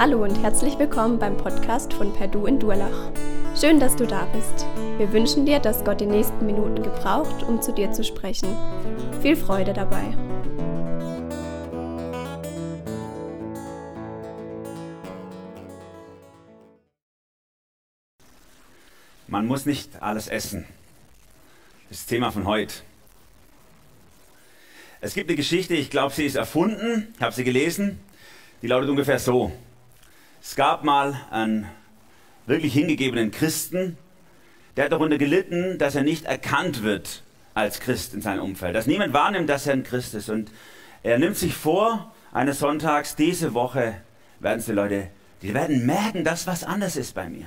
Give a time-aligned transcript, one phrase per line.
[0.00, 3.12] Hallo und herzlich willkommen beim Podcast von Perdu in Durlach.
[3.54, 4.64] Schön, dass du da bist.
[4.96, 8.56] Wir wünschen dir, dass Gott die nächsten Minuten gebraucht, um zu dir zu sprechen.
[9.20, 10.16] Viel Freude dabei.
[19.26, 20.64] Man muss nicht alles essen.
[21.90, 22.72] Das Thema von heute.
[25.02, 28.00] Es gibt eine Geschichte, ich glaube, sie ist erfunden, ich habe sie gelesen,
[28.62, 29.52] die lautet ungefähr so.
[30.42, 31.66] Es gab mal einen
[32.46, 33.98] wirklich hingegebenen Christen,
[34.76, 37.22] der hat darunter gelitten, dass er nicht erkannt wird
[37.54, 40.30] als Christ in seinem Umfeld, dass niemand wahrnimmt, dass er ein Christ ist.
[40.30, 40.50] Und
[41.02, 44.00] er nimmt sich vor, eines Sonntags, diese Woche
[44.38, 45.08] werden es die Leute,
[45.42, 47.46] die werden merken, dass was anders ist bei mir.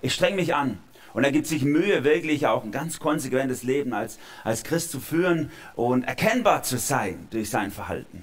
[0.00, 0.78] Ich streng mich an.
[1.14, 5.00] Und er gibt sich Mühe, wirklich auch ein ganz konsequentes Leben als, als Christ zu
[5.00, 8.22] führen und erkennbar zu sein durch sein Verhalten.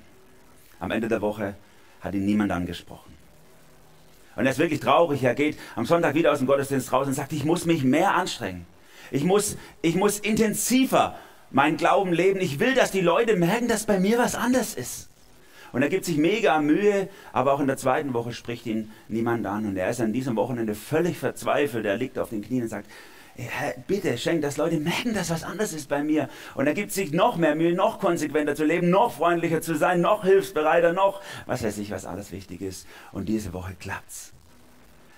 [0.80, 1.56] Am Ende der Woche
[2.00, 3.15] hat ihn niemand angesprochen.
[4.36, 5.24] Und er ist wirklich traurig.
[5.24, 8.16] Er geht am Sonntag wieder aus dem Gottesdienst raus und sagt, ich muss mich mehr
[8.16, 8.66] anstrengen.
[9.12, 11.16] Ich muss, ich muss intensiver
[11.52, 12.40] meinen Glauben leben.
[12.42, 15.10] Ich will, dass die Leute merken, dass bei mir was anders ist.
[15.72, 19.46] Und er gibt sich mega Mühe, aber auch in der zweiten Woche spricht ihn niemand
[19.46, 19.66] an.
[19.66, 21.86] Und er ist an diesem Wochenende völlig verzweifelt.
[21.86, 22.90] Er liegt auf den Knien und sagt,
[23.88, 26.30] bitte schenk, dass Leute merken, dass was anders ist bei mir.
[26.54, 30.02] Und er gibt sich noch mehr Mühe, noch konsequenter zu leben, noch freundlicher zu sein,
[30.02, 32.88] noch hilfsbereiter, noch was weiß ich, was alles wichtig ist.
[33.12, 34.32] Und diese Woche klappt's.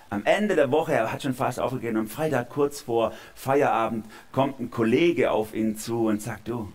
[0.09, 4.59] Am Ende der Woche, er hat schon fast aufgegeben, am Freitag kurz vor Feierabend kommt
[4.59, 6.71] ein Kollege auf ihn zu und sagt, du,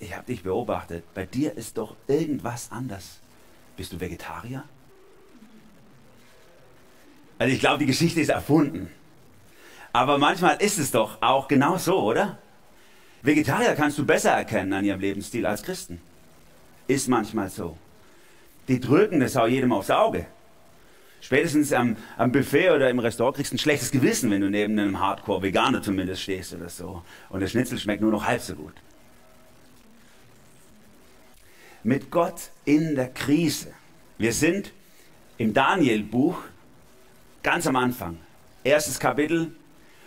[0.00, 3.20] ich habe dich beobachtet, bei dir ist doch irgendwas anders.
[3.76, 4.64] Bist du Vegetarier?
[7.38, 8.90] Also ich glaube, die Geschichte ist erfunden.
[9.92, 12.38] Aber manchmal ist es doch auch genau so, oder?
[13.22, 16.00] Vegetarier kannst du besser erkennen an ihrem Lebensstil als Christen.
[16.86, 17.76] Ist manchmal so.
[18.68, 20.26] Die drücken das auch jedem aufs Auge.
[21.20, 24.78] Spätestens am, am Buffet oder im Restaurant kriegst du ein schlechtes Gewissen, wenn du neben
[24.78, 27.02] einem Hardcore-Veganer zumindest stehst oder so.
[27.28, 28.74] Und der Schnitzel schmeckt nur noch halb so gut.
[31.82, 33.72] Mit Gott in der Krise.
[34.18, 34.72] Wir sind
[35.36, 36.38] im Daniel-Buch
[37.42, 38.18] ganz am Anfang.
[38.64, 39.52] Erstes Kapitel,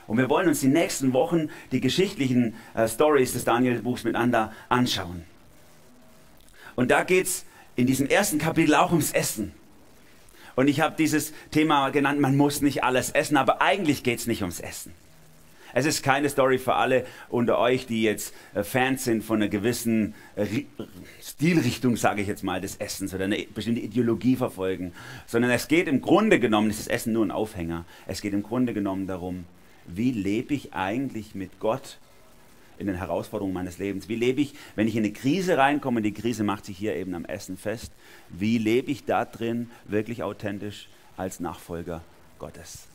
[0.08, 5.24] und wir wollen uns die nächsten Wochen die geschichtlichen äh, Stories des Daniel-Buchs miteinander anschauen.
[6.76, 9.54] Und da geht es in diesem ersten Kapitel auch ums Essen.
[10.56, 14.28] Und ich habe dieses Thema genannt, man muss nicht alles essen, aber eigentlich geht es
[14.28, 14.94] nicht ums Essen.
[15.76, 19.50] Es ist keine Story für alle unter euch, die jetzt äh, Fans sind von einer
[19.50, 20.46] gewissen äh,
[21.20, 24.94] Stilrichtung, sage ich jetzt mal, des Essens oder eine bestimmte Ideologie verfolgen,
[25.26, 28.44] sondern es geht im Grunde genommen, ist das Essen nur ein Aufhänger, es geht im
[28.44, 29.46] Grunde genommen darum,
[29.88, 31.98] wie lebe ich eigentlich mit Gott
[32.78, 34.10] in den Herausforderungen meines Lebens?
[34.10, 37.14] Wie lebe ich, wenn ich in eine Krise reinkomme, die Krise macht sich hier eben
[37.16, 37.92] am Essen fest,
[38.30, 42.02] wie lebe ich da drin wirklich authentisch als Nachfolger
[42.40, 42.88] Gottes?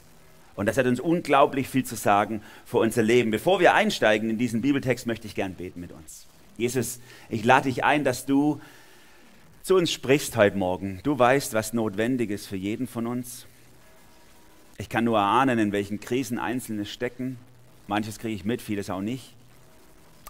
[0.56, 3.31] Und das hat uns unglaublich viel zu sagen für unser Leben.
[3.31, 6.27] Bevor wir einsteigen in diesen Bibeltext, möchte ich gern beten mit uns.
[6.56, 6.98] Jesus,
[7.28, 8.60] ich lade dich ein, dass du
[9.62, 10.98] zu uns sprichst heute Morgen.
[11.04, 13.47] Du weißt, was notwendig ist für jeden von uns.
[14.78, 17.37] Ich kann nur erahnen, in welchen Krisen Einzelne stecken.
[17.89, 19.34] Manches kriege ich mit, vieles auch nicht.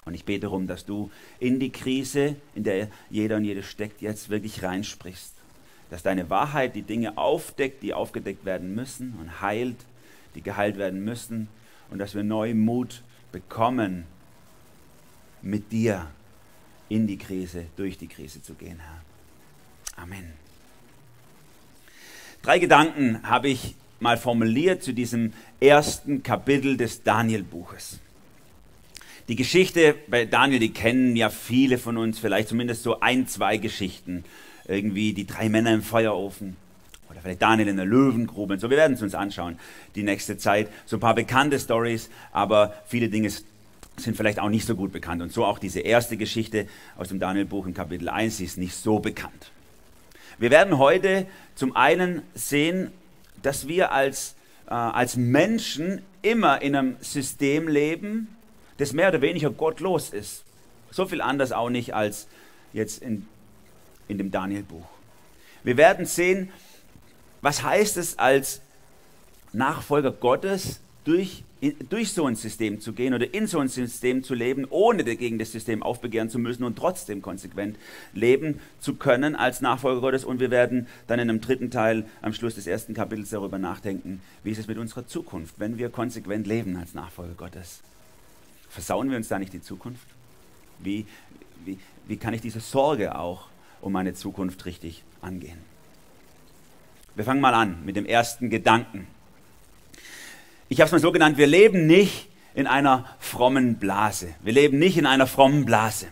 [0.06, 4.00] Und ich bete darum, dass du in die Krise, in der jeder und jede steckt,
[4.00, 5.34] jetzt wirklich reinsprichst.
[5.91, 9.76] Dass deine Wahrheit die Dinge aufdeckt, die aufgedeckt werden müssen und heilt,
[10.34, 11.48] die geheilt werden müssen.
[11.91, 14.04] Und dass wir neuen Mut bekommen,
[15.42, 16.06] mit dir
[16.88, 20.03] in die Krise, durch die Krise zu gehen, Herr.
[20.03, 20.32] Amen.
[22.42, 27.98] Drei Gedanken habe ich mal formuliert zu diesem ersten Kapitel des Daniel-Buches.
[29.28, 33.59] Die Geschichte bei Daniel, die kennen ja viele von uns, vielleicht zumindest so ein, zwei
[33.59, 34.25] Geschichten.
[34.66, 36.56] Irgendwie die drei Männer im Feuerofen
[37.10, 38.54] oder vielleicht Daniel in der Löwengrube.
[38.54, 39.59] Und so, wir werden es uns anschauen
[39.94, 40.69] die nächste Zeit.
[40.86, 43.30] So ein paar bekannte Stories, aber viele Dinge
[43.97, 45.22] sind vielleicht auch nicht so gut bekannt.
[45.22, 46.66] Und so auch diese erste Geschichte
[46.97, 49.50] aus dem Daniel-Buch im Kapitel 1, die ist nicht so bekannt.
[50.39, 52.92] Wir werden heute zum einen sehen,
[53.42, 54.34] dass wir als,
[54.66, 58.36] äh, als Menschen immer in einem System leben,
[58.78, 60.44] das mehr oder weniger gottlos ist.
[60.90, 62.28] So viel anders auch nicht als
[62.72, 63.26] jetzt in,
[64.08, 64.86] in dem Daniel-Buch.
[65.64, 66.50] Wir werden sehen,
[67.40, 68.60] was heißt es als
[69.52, 71.44] Nachfolger Gottes durch
[71.89, 75.39] durch so ein System zu gehen oder in so ein System zu leben, ohne gegen
[75.39, 77.77] das System aufbegehren zu müssen und trotzdem konsequent
[78.13, 80.25] leben zu können als Nachfolger Gottes.
[80.25, 84.21] Und wir werden dann in einem dritten Teil am Schluss des ersten Kapitels darüber nachdenken,
[84.45, 87.81] wie ist es mit unserer Zukunft, wenn wir konsequent leben als Nachfolger Gottes.
[88.69, 90.07] Versauen wir uns da nicht die Zukunft?
[90.78, 91.07] Wie,
[91.65, 93.49] wie, wie kann ich diese Sorge auch
[93.81, 95.59] um meine Zukunft richtig angehen?
[97.16, 99.09] Wir fangen mal an mit dem ersten Gedanken.
[100.70, 104.34] Ich habe es mal so genannt, wir leben nicht in einer frommen Blase.
[104.42, 106.09] Wir leben nicht in einer frommen Blase.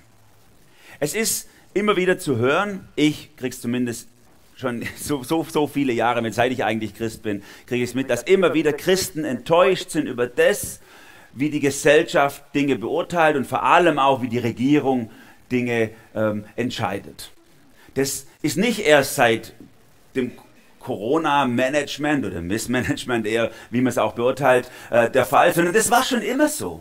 [0.98, 4.08] Es ist immer wieder zu hören, ich krieg's zumindest
[4.56, 8.08] schon so, so, so viele Jahre, seit ich eigentlich Christ bin, kriege ich es mit,
[8.08, 10.80] dass immer wieder Christen enttäuscht sind über das,
[11.34, 15.10] wie die Gesellschaft Dinge beurteilt und vor allem auch, wie die Regierung
[15.52, 17.30] Dinge ähm, entscheidet.
[17.92, 19.52] Das ist nicht erst seit
[20.14, 20.32] dem
[20.86, 26.04] Corona-Management oder Missmanagement eher, wie man es auch beurteilt, äh, der Fall, sondern das war
[26.04, 26.80] schon immer so.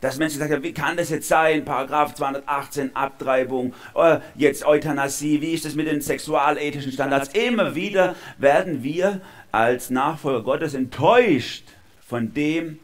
[0.00, 1.64] Dass Menschen gesagt haben, wie kann das jetzt sein?
[1.64, 7.30] Paragraph 218 Abtreibung, äh, jetzt Euthanasie, wie ist das mit den sexualethischen Standards?
[7.34, 9.20] Immer wieder werden wir
[9.52, 11.68] als Nachfolger Gottes enttäuscht
[12.04, 12.80] von dem,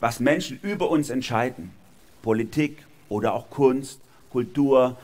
[0.00, 1.70] was Menschen über uns entscheiden.
[2.22, 4.00] Politik oder auch Kunst,
[4.32, 4.96] Kultur,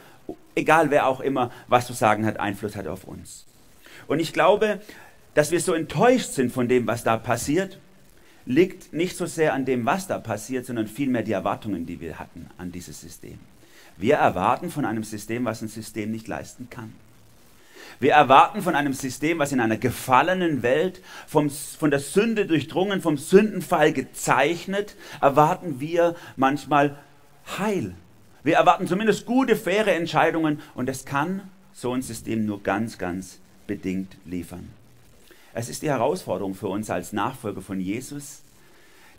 [0.56, 3.46] egal wer auch immer was zu sagen hat, Einfluss hat auf uns.
[4.06, 4.80] Und ich glaube,
[5.34, 7.78] dass wir so enttäuscht sind von dem, was da passiert,
[8.46, 12.18] liegt nicht so sehr an dem, was da passiert, sondern vielmehr die Erwartungen, die wir
[12.18, 13.38] hatten an dieses System.
[13.96, 16.92] Wir erwarten von einem System, was ein System nicht leisten kann.
[17.98, 23.00] Wir erwarten von einem System, was in einer gefallenen Welt, vom, von der Sünde durchdrungen,
[23.00, 26.98] vom Sündenfall gezeichnet, erwarten wir manchmal
[27.58, 27.94] Heil.
[28.42, 33.40] Wir erwarten zumindest gute, faire Entscheidungen und es kann so ein System nur ganz, ganz
[33.66, 34.68] bedingt liefern.
[35.54, 38.42] Es ist die Herausforderung für uns als Nachfolger von Jesus,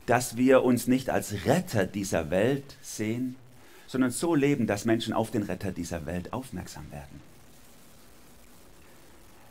[0.06, 3.36] dass wir uns nicht als Retter dieser Welt sehen,
[3.88, 7.22] sondern so leben, dass Menschen auf den Retter dieser Welt aufmerksam werden.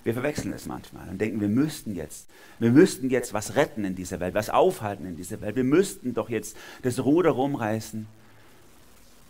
[0.04, 2.28] Wir verwechseln es manchmal und denken, wir müssten jetzt,
[2.60, 5.56] wir müssten jetzt was retten in dieser Welt, was aufhalten in dieser Welt.
[5.56, 8.06] Wir müssten doch jetzt das Ruder rumreißen.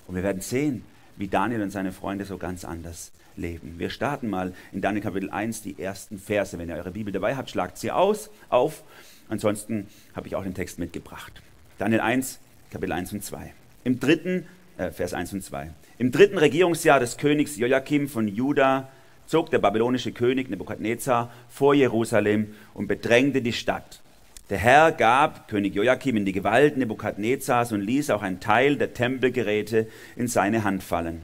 [0.07, 0.85] Und wir werden sehen,
[1.17, 3.79] wie Daniel und seine Freunde so ganz anders leben.
[3.79, 6.59] Wir starten mal in Daniel Kapitel 1 die ersten Verse.
[6.59, 8.83] Wenn ihr eure Bibel dabei habt, schlagt sie aus, auf.
[9.29, 11.33] Ansonsten habe ich auch den Text mitgebracht.
[11.79, 12.39] Daniel 1,
[12.71, 13.53] Kapitel 1 und 2.
[13.85, 14.47] Im dritten,
[14.79, 15.71] äh, Vers 1 und 2.
[15.99, 18.89] Im dritten Regierungsjahr des Königs Joachim von Juda
[19.27, 24.01] zog der babylonische König Nebukadnezar vor Jerusalem und bedrängte die Stadt.
[24.49, 28.95] Der Herr gab König Joachim in die Gewalt Nebukadnezars und ließ auch einen Teil der
[28.95, 31.23] Tempelgeräte in seine Hand fallen.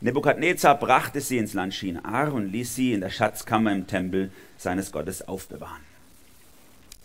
[0.00, 4.92] Nebukadnezar brachte sie ins Land Shinar und ließ sie in der Schatzkammer im Tempel seines
[4.92, 5.82] Gottes aufbewahren.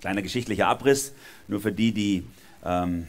[0.01, 1.13] Kleiner geschichtlicher Abriss,
[1.47, 2.23] nur für die, die
[2.63, 3.07] ähm,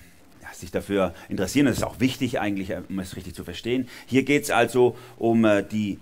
[0.55, 1.67] sich dafür interessieren.
[1.67, 3.89] Das ist auch wichtig eigentlich, äh, um es richtig zu verstehen.
[4.07, 5.99] Hier geht es also um äh, die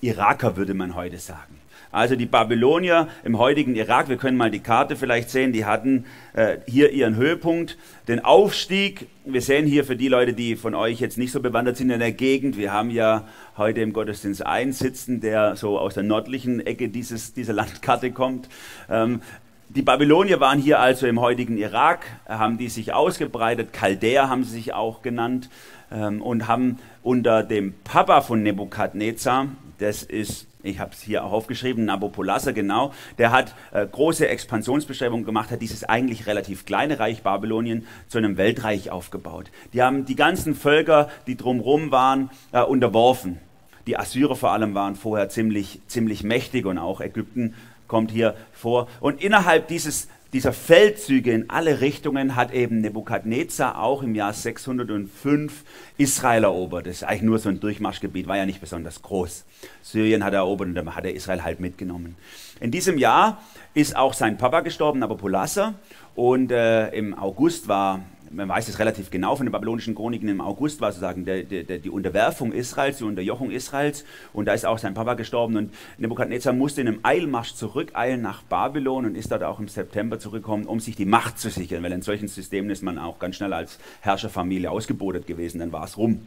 [0.00, 1.60] Iraker, würde man heute sagen.
[1.92, 6.04] Also die Babylonier im heutigen Irak, wir können mal die Karte vielleicht sehen, die hatten
[6.34, 9.08] äh, hier ihren Höhepunkt, den Aufstieg.
[9.24, 11.98] Wir sehen hier für die Leute, die von euch jetzt nicht so bewandert sind in
[11.98, 13.24] der Gegend, wir haben ja
[13.56, 18.48] heute im Gottesdienst einen sitzen, der so aus der nördlichen Ecke dieses, dieser Landkarte kommt.
[18.88, 19.20] Ähm,
[19.68, 24.50] die Babylonier waren hier also im heutigen Irak, haben die sich ausgebreitet, Chaldäer haben sie
[24.50, 25.48] sich auch genannt
[25.92, 29.46] ähm, und haben unter dem Papa von Nebukadnezar,
[29.78, 35.24] das ist ich habe es hier auch aufgeschrieben, Nabopolassar, genau, der hat äh, große Expansionsbestrebungen
[35.24, 39.50] gemacht, hat dieses eigentlich relativ kleine Reich Babylonien zu einem Weltreich aufgebaut.
[39.72, 43.38] Die haben die ganzen Völker, die drumherum waren, äh, unterworfen.
[43.86, 47.54] Die Assyrer vor allem waren vorher ziemlich, ziemlich mächtig und auch Ägypten
[47.88, 48.88] kommt hier vor.
[49.00, 55.64] Und innerhalb dieses dieser Feldzüge in alle Richtungen hat eben Nebukadnezar auch im Jahr 605
[55.98, 56.86] Israel erobert.
[56.86, 59.44] Das ist eigentlich nur so ein Durchmarschgebiet, war ja nicht besonders groß.
[59.82, 62.16] Syrien hat er erobert und dann hat er Israel halt mitgenommen.
[62.60, 63.42] In diesem Jahr
[63.74, 65.74] ist auch sein Papa gestorben, Nabopolassar.
[66.14, 70.40] Und äh, im August war man weiß es relativ genau von den babylonischen Chroniken, im
[70.40, 74.04] August war sozusagen der, der, die Unterwerfung Israels, die Unterjochung Israels.
[74.32, 75.56] Und da ist auch sein Papa gestorben.
[75.56, 80.18] Und Nebukadnezar musste in einem Eilmarsch zurückeilen nach Babylon und ist dort auch im September
[80.18, 83.36] zurückgekommen, um sich die Macht zu sichern, weil in solchen Systemen ist man auch ganz
[83.36, 86.26] schnell als Herrscherfamilie ausgebotet gewesen, dann war es rum.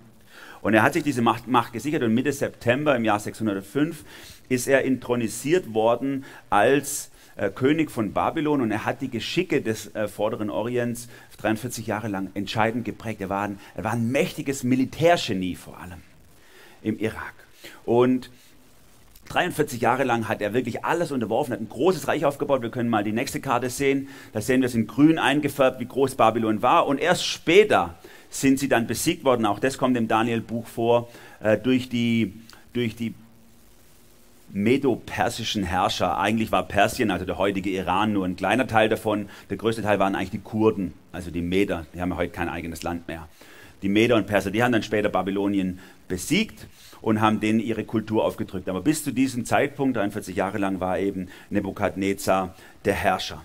[0.61, 2.03] Und er hat sich diese Macht, Macht gesichert.
[2.03, 4.03] Und Mitte September im Jahr 605
[4.49, 9.93] ist er intronisiert worden als äh, König von Babylon und er hat die Geschicke des
[9.95, 13.21] äh, vorderen Orients 43 Jahre lang entscheidend geprägt.
[13.21, 16.01] Er war, ein, er war ein mächtiges Militärgenie vor allem
[16.81, 17.33] im Irak.
[17.85, 18.29] Und
[19.29, 22.61] 43 Jahre lang hat er wirklich alles unterworfen, hat ein großes Reich aufgebaut.
[22.61, 24.09] Wir können mal die nächste Karte sehen.
[24.33, 26.87] Da sehen wir es in grün eingefärbt, wie groß Babylon war.
[26.87, 27.95] Und erst später
[28.29, 29.45] sind sie dann besiegt worden.
[29.45, 31.09] Auch das kommt im Daniel-Buch vor,
[31.41, 32.33] äh, durch die,
[32.73, 33.13] durch die
[34.53, 36.19] medo-persischen Herrscher.
[36.19, 39.27] Eigentlich war Persien, also der heutige Iran, nur ein kleiner Teil davon.
[39.49, 41.87] Der größte Teil waren eigentlich die Kurden, also die Meder.
[41.93, 43.27] Die haben ja heute kein eigenes Land mehr.
[43.81, 46.67] die Meder und Perser, die haben dann später Babylonien besiegt
[47.01, 48.69] und haben denen ihre Kultur aufgedrückt.
[48.69, 52.55] Aber bis zu diesem Zeitpunkt, 43 Jahre lang, war eben Nebukadnezar
[52.85, 53.43] der Herrscher.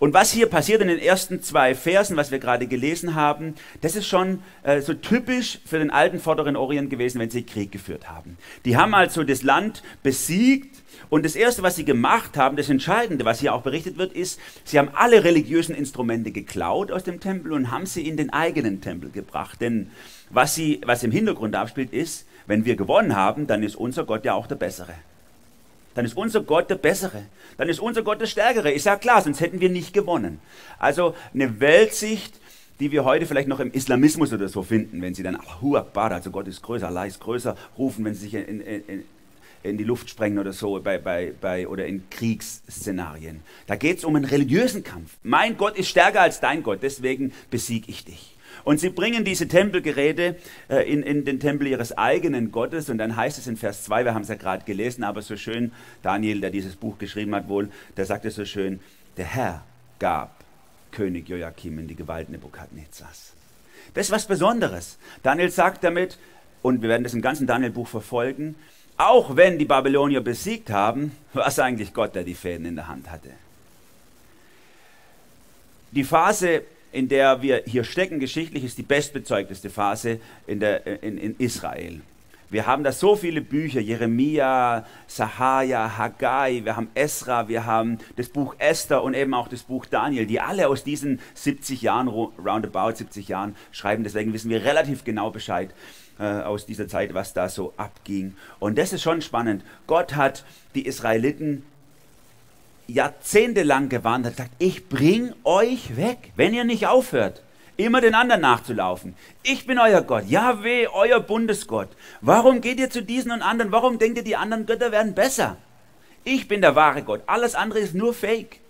[0.00, 3.96] Und was hier passiert in den ersten zwei Versen, was wir gerade gelesen haben, das
[3.96, 8.08] ist schon äh, so typisch für den alten Vorderen Orient gewesen, wenn sie Krieg geführt
[8.08, 8.38] haben.
[8.64, 13.26] Die haben also das Land besiegt und das Erste, was sie gemacht haben, das Entscheidende,
[13.26, 17.52] was hier auch berichtet wird, ist, sie haben alle religiösen Instrumente geklaut aus dem Tempel
[17.52, 19.60] und haben sie in den eigenen Tempel gebracht.
[19.60, 19.90] Denn
[20.30, 24.24] was, sie, was im Hintergrund abspielt, ist, wenn wir gewonnen haben, dann ist unser Gott
[24.24, 24.94] ja auch der Bessere.
[25.94, 27.26] Dann ist unser Gott der Bessere.
[27.56, 28.72] Dann ist unser Gott der Stärkere.
[28.72, 30.40] Ich sage klar, sonst hätten wir nicht gewonnen.
[30.78, 32.34] Also eine Weltsicht,
[32.78, 36.12] die wir heute vielleicht noch im Islamismus oder so finden, wenn sie dann Allahu Akbar,
[36.12, 39.04] also Gott ist größer, Allah ist größer, rufen, wenn sie sich in, in,
[39.62, 43.40] in die Luft sprengen oder so, bei, bei, bei, oder in Kriegsszenarien.
[43.66, 45.16] Da geht es um einen religiösen Kampf.
[45.22, 48.36] Mein Gott ist stärker als dein Gott, deswegen besiege ich dich.
[48.64, 50.36] Und sie bringen diese Tempelgeräte
[50.68, 52.88] äh, in, in den Tempel ihres eigenen Gottes.
[52.88, 55.36] Und dann heißt es in Vers 2, wir haben es ja gerade gelesen, aber so
[55.36, 58.80] schön, Daniel, der dieses Buch geschrieben hat, wohl, der sagte so schön,
[59.16, 59.64] der Herr
[59.98, 60.44] gab
[60.92, 63.32] König Joachim in die Gewalt Nebukadnezars.
[63.94, 64.98] Das ist was Besonderes.
[65.22, 66.18] Daniel sagt damit,
[66.62, 68.54] und wir werden das im ganzen Daniel-Buch verfolgen,
[68.96, 72.88] auch wenn die Babylonier besiegt haben, war es eigentlich Gott, der die Fäden in der
[72.88, 73.30] Hand hatte.
[75.92, 81.18] Die Phase in der wir hier stecken, geschichtlich, ist die bestbezeugteste Phase in, der, in,
[81.18, 82.00] in Israel.
[82.50, 88.28] Wir haben da so viele Bücher, Jeremia, Sahaja, Haggai, wir haben Esra, wir haben das
[88.28, 92.96] Buch Esther und eben auch das Buch Daniel, die alle aus diesen 70 Jahren, roundabout
[92.96, 94.02] 70 Jahren schreiben.
[94.02, 95.70] Deswegen wissen wir relativ genau Bescheid
[96.18, 98.34] äh, aus dieser Zeit, was da so abging.
[98.58, 99.62] Und das ist schon spannend.
[99.86, 100.44] Gott hat
[100.74, 101.62] die Israeliten
[102.92, 107.42] jahrzehntelang gewarnt hat, sagt, ich bring euch weg, wenn ihr nicht aufhört,
[107.76, 109.14] immer den anderen nachzulaufen.
[109.42, 111.88] Ich bin euer Gott, Yahweh, euer Bundesgott.
[112.20, 113.72] Warum geht ihr zu diesen und anderen?
[113.72, 115.56] Warum denkt ihr, die anderen Götter werden besser?
[116.24, 118.60] Ich bin der wahre Gott, alles andere ist nur Fake.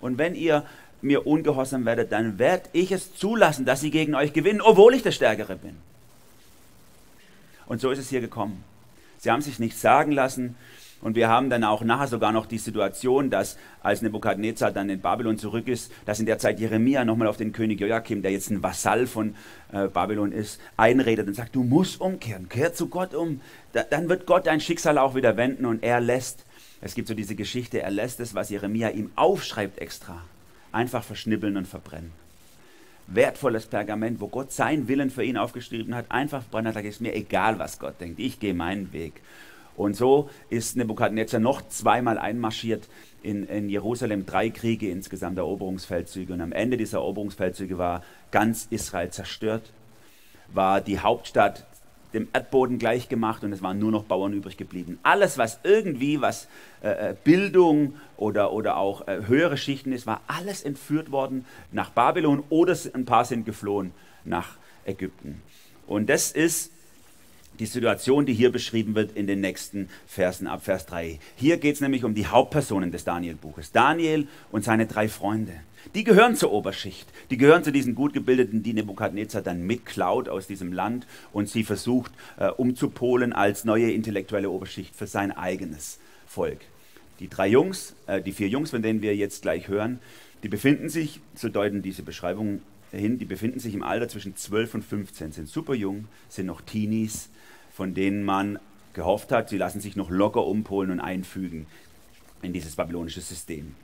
[0.00, 0.64] Und wenn ihr
[1.00, 5.02] mir ungehorsam werdet, dann werde ich es zulassen, dass sie gegen euch gewinnen, obwohl ich
[5.02, 5.76] der Stärkere bin.
[7.66, 8.64] Und so ist es hier gekommen.
[9.18, 10.56] Sie haben sich nichts sagen lassen,
[11.02, 15.00] und wir haben dann auch nachher sogar noch die Situation, dass als Nebukadnezar dann in
[15.00, 18.50] Babylon zurück ist, dass in der Zeit Jeremia nochmal auf den König Joachim, der jetzt
[18.50, 19.34] ein Vasall von
[19.72, 23.40] äh, Babylon ist, einredet und sagt, du musst umkehren, kehr zu Gott um.
[23.72, 26.44] Da, dann wird Gott dein Schicksal auch wieder wenden und er lässt,
[26.80, 30.22] es gibt so diese Geschichte, er lässt es, was Jeremia ihm aufschreibt extra,
[30.70, 32.12] einfach verschnibbeln und verbrennen.
[33.08, 37.00] Wertvolles Pergament, wo Gott seinen Willen für ihn aufgeschrieben hat, einfach verbrennen hat, sagt, ist
[37.00, 39.14] mir egal, was Gott denkt, ich gehe meinen Weg.
[39.76, 42.88] Und so ist Nebukadnezar noch zweimal einmarschiert
[43.22, 46.32] in, in, Jerusalem, drei Kriege insgesamt, Eroberungsfeldzüge.
[46.32, 49.72] Und am Ende dieser Eroberungsfeldzüge war ganz Israel zerstört,
[50.52, 51.66] war die Hauptstadt
[52.12, 54.98] dem Erdboden gleichgemacht und es waren nur noch Bauern übrig geblieben.
[55.02, 56.48] Alles, was irgendwie, was
[56.82, 61.90] äh, äh, Bildung oder, oder auch äh, höhere Schichten ist, war alles entführt worden nach
[61.90, 63.92] Babylon oder ein paar sind geflohen
[64.24, 65.40] nach Ägypten.
[65.86, 66.72] Und das ist
[67.58, 71.18] die Situation, die hier beschrieben wird in den nächsten Versen ab Vers 3.
[71.36, 73.72] Hier geht es nämlich um die Hauptpersonen des Daniel-Buches.
[73.72, 75.52] Daniel und seine drei Freunde.
[75.94, 77.08] Die gehören zur Oberschicht.
[77.30, 81.64] Die gehören zu diesen gut gebildeten, die Nebukadnezar dann mitklaut aus diesem Land und sie
[81.64, 86.60] versucht äh, umzupolen als neue intellektuelle Oberschicht für sein eigenes Volk.
[87.20, 89.98] Die drei Jungs, äh, die vier Jungs, von denen wir jetzt gleich hören,
[90.42, 94.74] die befinden sich, so deuten diese Beschreibungen hin, die befinden sich im Alter zwischen 12
[94.74, 97.28] und 15, sind super jung, sind noch Teenies,
[97.72, 98.58] von denen man
[98.94, 101.66] gehofft hat, sie lassen sich noch locker umpolen und einfügen
[102.42, 103.74] in dieses babylonische System.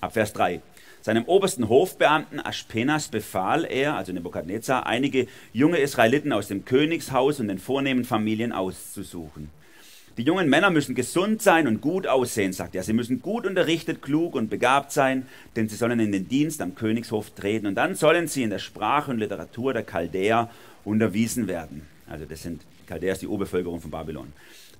[0.00, 0.62] Ab Vers 3.
[1.02, 7.48] Seinem obersten Hofbeamten Aschpenas befahl er, also Nebukadnezar, einige junge Israeliten aus dem Königshaus und
[7.48, 9.50] den vornehmen Familien auszusuchen.
[10.16, 12.82] Die jungen Männer müssen gesund sein und gut aussehen, sagt er.
[12.82, 16.74] Sie müssen gut unterrichtet, klug und begabt sein, denn sie sollen in den Dienst am
[16.74, 20.50] Königshof treten und dann sollen sie in der Sprache und Literatur der Chaldäer
[20.84, 21.86] unterwiesen werden.
[22.10, 24.32] Also das sind Chaldäer die Urbevölkerung von Babylon.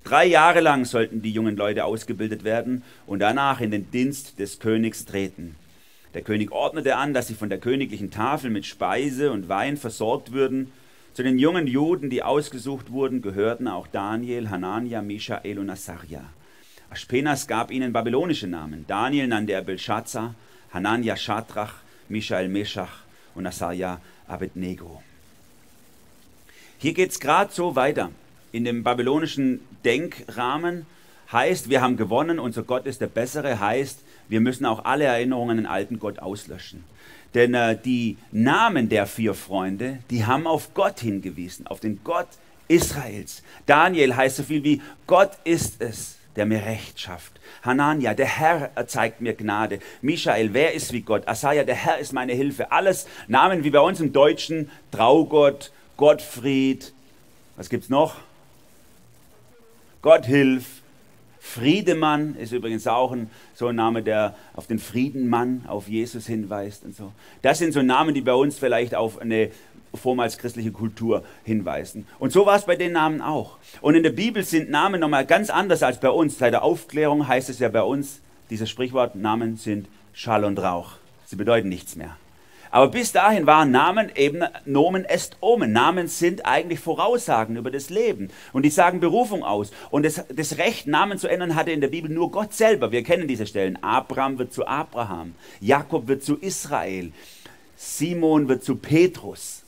[0.04, 4.58] Drei Jahre lang sollten die jungen Leute ausgebildet werden und danach in den Dienst des
[4.58, 5.56] Königs treten.
[6.12, 10.32] Der König ordnete an, dass sie von der königlichen Tafel mit Speise und Wein versorgt
[10.32, 10.72] würden.
[11.12, 16.24] Zu den jungen Juden, die ausgesucht wurden, gehörten auch Daniel, Hanania, Mishael und Asaria.
[16.88, 18.84] Aspenas gab ihnen babylonische Namen.
[18.88, 20.34] Daniel nannte er Belshazzar,
[20.72, 21.74] Hanania Shadrach,
[22.08, 23.04] Mishael Meshach
[23.36, 25.02] und Asaria Abednego.
[26.82, 28.10] Hier geht es gerade so weiter.
[28.52, 30.86] In dem babylonischen Denkrahmen
[31.30, 35.50] heißt, wir haben gewonnen, unser Gott ist der bessere, heißt, wir müssen auch alle Erinnerungen
[35.50, 36.84] an den alten Gott auslöschen.
[37.34, 42.28] Denn äh, die Namen der vier Freunde, die haben auf Gott hingewiesen, auf den Gott
[42.66, 43.42] Israels.
[43.66, 47.38] Daniel heißt so viel wie Gott ist es, der mir Recht schafft.
[47.62, 49.80] Hanania, der Herr erzeigt mir Gnade.
[50.00, 51.28] Michael, wer ist wie Gott?
[51.28, 52.72] Asaja, der Herr ist meine Hilfe.
[52.72, 54.70] Alles Namen wie bei uns im Deutschen.
[54.90, 56.94] Traugott, Gottfried.
[57.56, 58.16] Was gibt's noch?
[60.00, 60.80] Gott hilf.
[61.38, 66.86] Friedemann ist übrigens auch ein, so ein Name, der auf den Friedenmann, auf Jesus hinweist
[66.86, 67.12] und so.
[67.42, 69.50] Das sind so Namen, die bei uns vielleicht auf eine
[69.92, 72.06] vormals christliche Kultur hinweisen.
[72.18, 73.58] Und so war es bei den Namen auch.
[73.82, 76.38] Und in der Bibel sind Namen nochmal ganz anders als bei uns.
[76.38, 80.92] Seit der Aufklärung heißt es ja bei uns, dieses Sprichwort, Namen sind Schall und Rauch.
[81.26, 82.16] Sie bedeuten nichts mehr.
[82.70, 85.72] Aber bis dahin waren Namen eben Nomen est Omen.
[85.72, 88.28] Namen sind eigentlich Voraussagen über das Leben.
[88.52, 89.72] Und die sagen Berufung aus.
[89.90, 92.92] Und das, das Recht, Namen zu ändern, hatte in der Bibel nur Gott selber.
[92.92, 93.82] Wir kennen diese Stellen.
[93.82, 95.34] Abraham wird zu Abraham.
[95.60, 97.12] Jakob wird zu Israel.
[97.76, 99.62] Simon wird zu Petrus.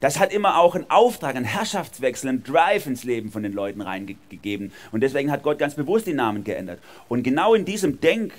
[0.00, 3.80] Das hat immer auch einen Auftrag, einen Herrschaftswechsel, einen Drive ins Leben von den Leuten
[3.80, 4.72] reingegeben.
[4.90, 6.80] Und deswegen hat Gott ganz bewusst die Namen geändert.
[7.08, 8.32] Und genau in diesem Denk,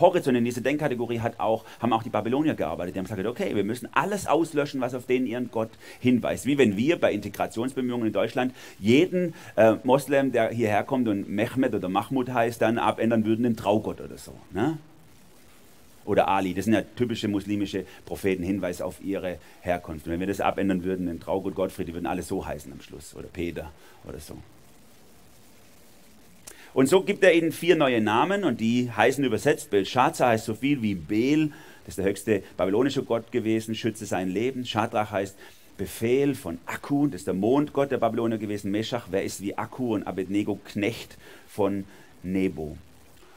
[0.00, 2.94] Horizont, in dieser Denkkategorie hat auch, haben auch die Babylonier gearbeitet.
[2.94, 6.46] Die haben gesagt, okay, wir müssen alles auslöschen, was auf den ihren Gott hinweist.
[6.46, 11.74] Wie wenn wir bei Integrationsbemühungen in Deutschland jeden äh, Moslem, der hierher kommt und Mehmet
[11.74, 14.32] oder Mahmud heißt, dann abändern würden in Traugott oder so.
[14.52, 14.78] Ne?
[16.04, 20.06] Oder Ali, das sind ja typische muslimische Propheten, Hinweis auf ihre Herkunft.
[20.06, 22.80] Und wenn wir das abändern würden in Traugott, Gottfried, die würden alle so heißen am
[22.80, 23.14] Schluss.
[23.14, 23.70] Oder Peter
[24.06, 24.38] oder so.
[26.74, 30.54] Und so gibt er ihnen vier neue Namen und die heißen übersetzt, Belshazzar heißt so
[30.54, 31.52] viel wie Bel,
[31.84, 34.66] das ist der höchste babylonische Gott gewesen, schütze sein Leben.
[34.66, 35.36] Shadrach heißt
[35.78, 38.70] Befehl von Akku, das ist der Mondgott der Babylonier gewesen.
[38.70, 41.84] Meshach, wer ist wie Akku und Abednego, Knecht von
[42.22, 42.76] Nebo.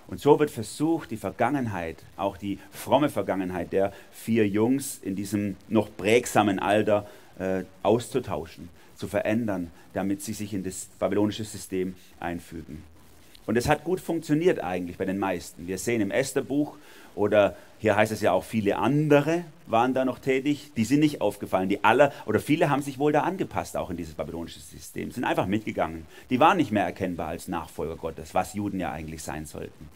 [0.08, 5.56] Und so wird versucht, die Vergangenheit, auch die fromme Vergangenheit der vier Jungs in diesem
[5.70, 7.08] noch prägsamen Alter
[7.40, 12.84] äh, auszutauschen, zu verändern, damit sie sich in das babylonische System einfügen.
[13.52, 15.68] Und es hat gut funktioniert eigentlich bei den meisten.
[15.68, 16.78] Wir sehen im Estherbuch
[17.16, 21.20] oder hier heißt es ja auch viele andere waren da noch tätig, die sind nicht
[21.20, 21.68] aufgefallen.
[21.68, 25.26] Die alle oder viele haben sich wohl da angepasst auch in dieses babylonische System, sind
[25.26, 26.06] einfach mitgegangen.
[26.30, 29.90] Die waren nicht mehr erkennbar als Nachfolger Gottes, was Juden ja eigentlich sein sollten.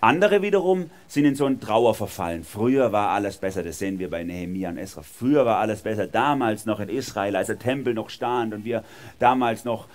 [0.00, 2.44] Andere wiederum sind in so einen Trauer verfallen.
[2.44, 5.02] Früher war alles besser, das sehen wir bei Nehemiah und Esra.
[5.02, 8.84] Früher war alles besser, damals noch in Israel, als der Tempel noch stand und wir
[9.18, 9.88] damals noch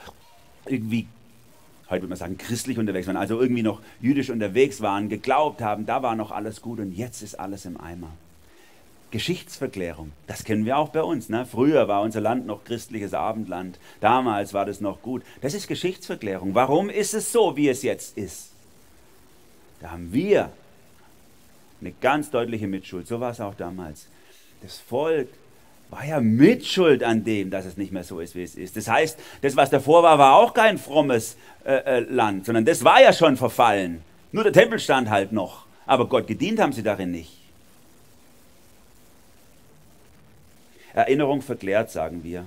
[0.66, 1.08] irgendwie
[1.90, 5.86] heute würde man sagen, christlich unterwegs waren, also irgendwie noch jüdisch unterwegs waren, geglaubt haben,
[5.86, 8.12] da war noch alles gut und jetzt ist alles im Eimer.
[9.12, 11.30] Geschichtsverklärung, das kennen wir auch bei uns.
[11.30, 11.48] Ne?
[11.48, 15.24] Früher war unser Land noch christliches Abendland, damals war das noch gut.
[15.42, 16.54] Das ist Geschichtsverklärung.
[16.54, 18.52] Warum ist es so, wie es jetzt ist?
[19.80, 20.52] Da haben wir
[21.82, 23.08] eine ganz deutliche Mitschuld.
[23.08, 24.08] So war es auch damals.
[24.62, 25.30] Das Volk
[25.90, 28.78] war ja Mitschuld an dem, dass es nicht mehr so ist, wie es ist.
[28.78, 32.84] Das heißt, das, was davor war, war auch kein frommes äh, äh, Land, sondern das
[32.84, 34.02] war ja schon verfallen.
[34.32, 35.66] Nur der Tempel stand halt noch.
[35.86, 37.40] Aber Gott gedient haben sie darin nicht.
[40.94, 42.46] Erinnerung verklärt, sagen wir.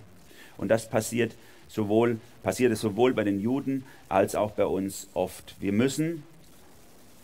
[0.57, 1.35] Und das passiert
[1.69, 5.57] sowohl, passiert es sowohl bei den Juden als auch bei uns oft.
[5.59, 6.23] Wir müssen,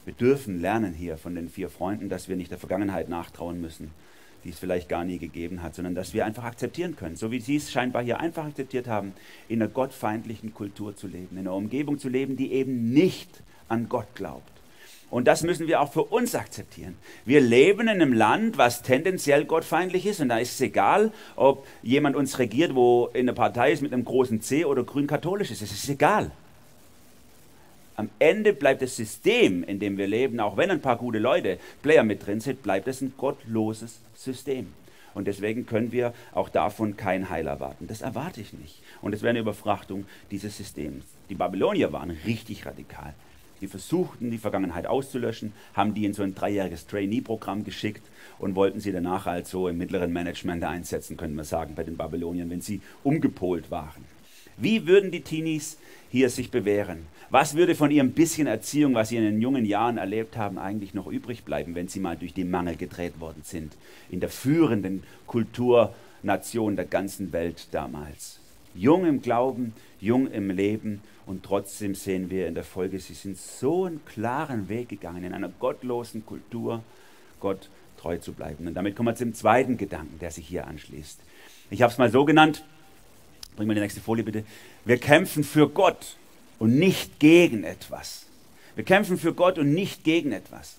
[0.05, 3.93] wir dürfen lernen hier von den vier Freunden, dass wir nicht der Vergangenheit nachtrauen müssen,
[4.45, 7.41] die es vielleicht gar nie gegeben hat, sondern dass wir einfach akzeptieren können, so wie
[7.41, 9.13] sie es scheinbar hier einfach akzeptiert haben,
[9.49, 13.89] in einer gottfeindlichen Kultur zu leben, in einer Umgebung zu leben, die eben nicht an
[13.89, 14.53] Gott glaubt.
[15.11, 16.97] Und das müssen wir auch für uns akzeptieren.
[17.25, 20.21] Wir leben in einem Land, was tendenziell gottfeindlich ist.
[20.21, 23.95] Und da ist es egal, ob jemand uns regiert, wo in der Partei ist mit
[23.95, 25.63] einem großen C oder grün-katholisch ist.
[25.63, 26.31] Es ist egal.
[27.99, 31.59] Am Ende bleibt das System, in dem wir leben, auch wenn ein paar gute Leute,
[31.83, 34.69] Player mit drin sind, bleibt es ein gottloses System.
[35.15, 37.89] Und deswegen können wir auch davon kein Heil erwarten.
[37.89, 38.81] Das erwarte ich nicht.
[39.03, 41.07] Und es wäre eine Überfrachtung dieses Systems.
[41.29, 43.15] Die Babylonier waren richtig radikal.
[43.61, 48.07] Die versuchten, die Vergangenheit auszulöschen, haben die in so ein dreijähriges Trainee-Programm geschickt
[48.39, 51.97] und wollten sie danach halt so im mittleren Management einsetzen, könnte man sagen, bei den
[51.97, 54.05] Babyloniern, wenn sie umgepolt waren.
[54.61, 55.79] Wie würden die Teenies
[56.11, 57.07] hier sich bewähren?
[57.31, 60.95] Was würde von ihrem bisschen Erziehung, was sie in den jungen Jahren erlebt haben, eigentlich
[60.95, 63.75] noch übrig bleiben, wenn sie mal durch die Mangel gedreht worden sind?
[64.11, 68.41] In der führenden Kulturnation der ganzen Welt damals.
[68.75, 73.37] Jung im Glauben, jung im Leben und trotzdem sehen wir in der Folge, sie sind
[73.37, 76.83] so einen klaren Weg gegangen, in einer gottlosen Kultur,
[77.39, 77.69] Gott
[77.99, 78.67] treu zu bleiben.
[78.67, 81.21] Und damit kommen wir zum zweiten Gedanken, der sich hier anschließt.
[81.71, 82.65] Ich habe es mal so genannt,
[83.59, 84.45] bring mal die nächste Folie bitte.
[84.85, 86.17] Wir kämpfen für Gott
[86.61, 88.25] und nicht gegen etwas.
[88.77, 90.77] Wir kämpfen für Gott und nicht gegen etwas.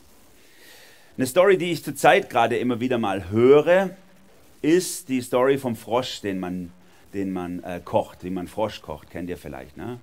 [1.18, 3.90] Eine Story, die ich zurzeit gerade immer wieder mal höre,
[4.62, 6.72] ist die Story vom Frosch, den man,
[7.14, 9.76] den man äh, kocht, wie man Frosch kocht, kennt ihr vielleicht.
[9.76, 10.00] Ne?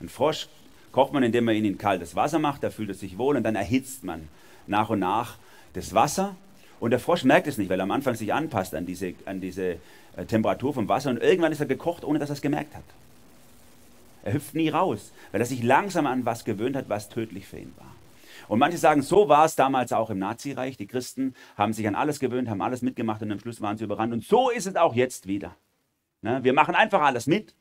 [0.00, 0.46] Ein Frosch
[0.92, 3.42] kocht man, indem man ihn in kaltes Wasser macht, da fühlt er sich wohl und
[3.42, 4.28] dann erhitzt man
[4.68, 5.36] nach und nach
[5.72, 6.36] das Wasser.
[6.78, 9.40] Und der Frosch merkt es nicht, weil er am Anfang sich anpasst an diese, an
[9.40, 9.78] diese
[10.16, 12.84] äh, Temperatur vom Wasser und irgendwann ist er gekocht, ohne dass er es gemerkt hat.
[14.22, 17.58] Er hüpft nie raus, weil er sich langsam an was gewöhnt hat, was tödlich für
[17.58, 17.94] ihn war.
[18.48, 20.76] Und manche sagen, so war es damals auch im Nazireich.
[20.76, 23.84] Die Christen haben sich an alles gewöhnt, haben alles mitgemacht und am Schluss waren sie
[23.84, 24.12] überrannt.
[24.12, 25.56] Und so ist es auch jetzt wieder.
[26.22, 26.42] Ne?
[26.42, 27.54] Wir machen einfach alles mit.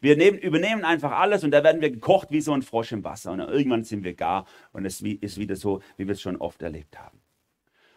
[0.00, 3.04] Wir nehmen, übernehmen einfach alles und da werden wir gekocht wie so ein Frosch im
[3.04, 3.32] Wasser.
[3.32, 6.60] Und irgendwann sind wir gar und es ist wieder so, wie wir es schon oft
[6.62, 7.18] erlebt haben.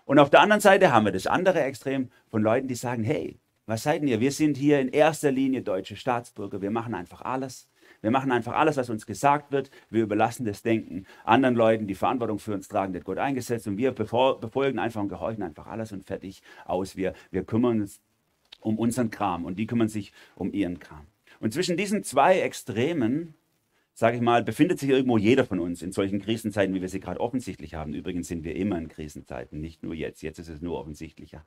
[0.05, 3.39] Und auf der anderen Seite haben wir das andere Extrem von Leuten, die sagen, hey,
[3.69, 4.19] was seid ihr?
[4.19, 6.59] Wir sind hier in erster Linie deutsche Staatsbürger.
[6.59, 7.69] Wir machen einfach alles.
[8.01, 9.69] Wir machen einfach alles, was uns gesagt wird.
[9.91, 13.67] Wir überlassen das Denken anderen Leuten, die Verantwortung für uns tragen, der Gott eingesetzt.
[13.67, 16.95] Und wir befolgen einfach und gehorchen einfach alles und fertig aus.
[16.95, 18.01] Wir, wir kümmern uns
[18.59, 21.05] um unseren Kram und die kümmern sich um ihren Kram.
[21.39, 23.35] Und zwischen diesen zwei Extremen,
[23.93, 26.99] sage ich mal, befindet sich irgendwo jeder von uns in solchen Krisenzeiten, wie wir sie
[26.99, 27.93] gerade offensichtlich haben.
[27.93, 30.23] Übrigens sind wir immer in Krisenzeiten, nicht nur jetzt.
[30.23, 31.45] Jetzt ist es nur offensichtlicher.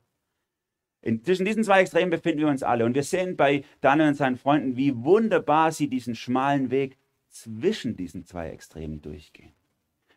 [1.03, 2.85] In, zwischen diesen zwei Extremen befinden wir uns alle.
[2.85, 7.97] Und wir sehen bei Daniel und seinen Freunden, wie wunderbar sie diesen schmalen Weg zwischen
[7.97, 9.53] diesen zwei Extremen durchgehen.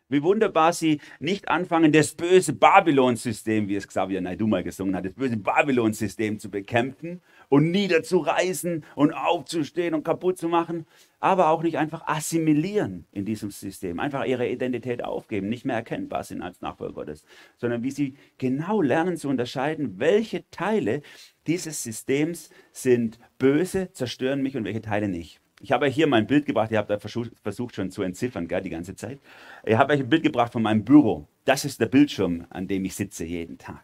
[0.09, 5.03] Wie wunderbar sie nicht anfangen, das böse Babylon-System, wie es Xavier Naidoo mal gesungen hat,
[5.03, 10.85] das böse Babylon-System zu bekämpfen und niederzureißen und aufzustehen und kaputt zu machen,
[11.19, 16.23] aber auch nicht einfach assimilieren in diesem System, einfach ihre Identität aufgeben, nicht mehr erkennbar
[16.23, 17.25] sind als Nachfolger Gottes,
[17.57, 21.01] sondern wie sie genau lernen zu unterscheiden, welche Teile
[21.47, 25.41] dieses Systems sind böse, zerstören mich und welche Teile nicht.
[25.59, 28.61] Ich habe euch hier mein Bild gebracht, ihr habt da versucht, schon zu entziffern, gell,
[28.61, 29.19] die ganze Zeit.
[29.65, 31.27] Ich habe euch ein Bild gebracht von meinem Büro.
[31.45, 33.83] Das ist der Bildschirm, an dem ich sitze jeden Tag.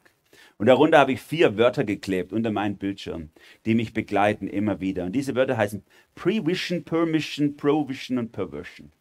[0.57, 3.29] Und darunter habe ich vier Wörter geklebt unter meinen Bildschirm,
[3.65, 5.05] die mich begleiten immer wieder.
[5.05, 5.83] Und diese Wörter heißen
[6.13, 8.91] Prevision, Permission, Provision und Perversion.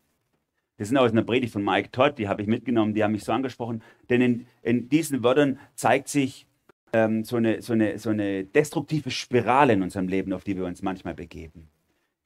[0.79, 3.25] Das sind aus einer Predigt von Mike Todd, die habe ich mitgenommen, die haben mich
[3.25, 3.83] so angesprochen.
[4.09, 6.47] Denn in, in diesen Wörtern zeigt sich
[6.95, 10.65] ähm, so, eine, so, eine, so eine destruktive Spirale in unserem Leben, auf die wir
[10.65, 11.69] uns manchmal begeben.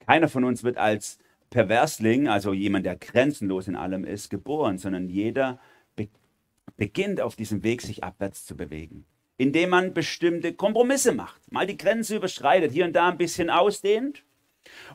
[0.07, 5.09] Keiner von uns wird als Perversling, also jemand, der grenzenlos in allem ist, geboren, sondern
[5.09, 5.59] jeder
[5.95, 6.07] be
[6.77, 9.05] beginnt auf diesem Weg, sich abwärts zu bewegen.
[9.37, 14.23] Indem man bestimmte Kompromisse macht, mal die Grenze überschreitet, hier und da ein bisschen ausdehnt.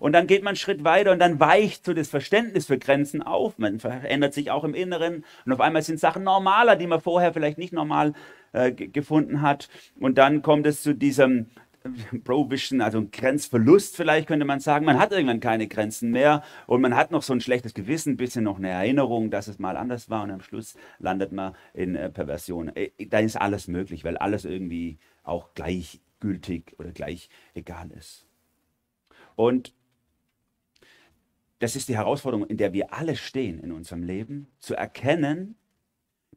[0.00, 3.22] Und dann geht man einen Schritt weiter und dann weicht so das Verständnis für Grenzen
[3.22, 3.58] auf.
[3.58, 7.32] Man verändert sich auch im Inneren und auf einmal sind Sachen normaler, die man vorher
[7.32, 8.12] vielleicht nicht normal
[8.52, 9.68] äh, gefunden hat.
[9.98, 11.46] Und dann kommt es zu diesem
[12.24, 14.84] Prohibition, also ein Grenzverlust vielleicht könnte man sagen.
[14.84, 18.16] Man hat irgendwann keine Grenzen mehr und man hat noch so ein schlechtes Gewissen, ein
[18.16, 21.96] bisschen noch eine Erinnerung, dass es mal anders war und am Schluss landet man in
[21.96, 22.74] äh, Perversion.
[22.74, 28.26] Äh, da ist alles möglich, weil alles irgendwie auch gleichgültig oder gleich egal ist.
[29.36, 29.74] Und
[31.58, 35.56] das ist die Herausforderung, in der wir alle stehen in unserem Leben, zu erkennen,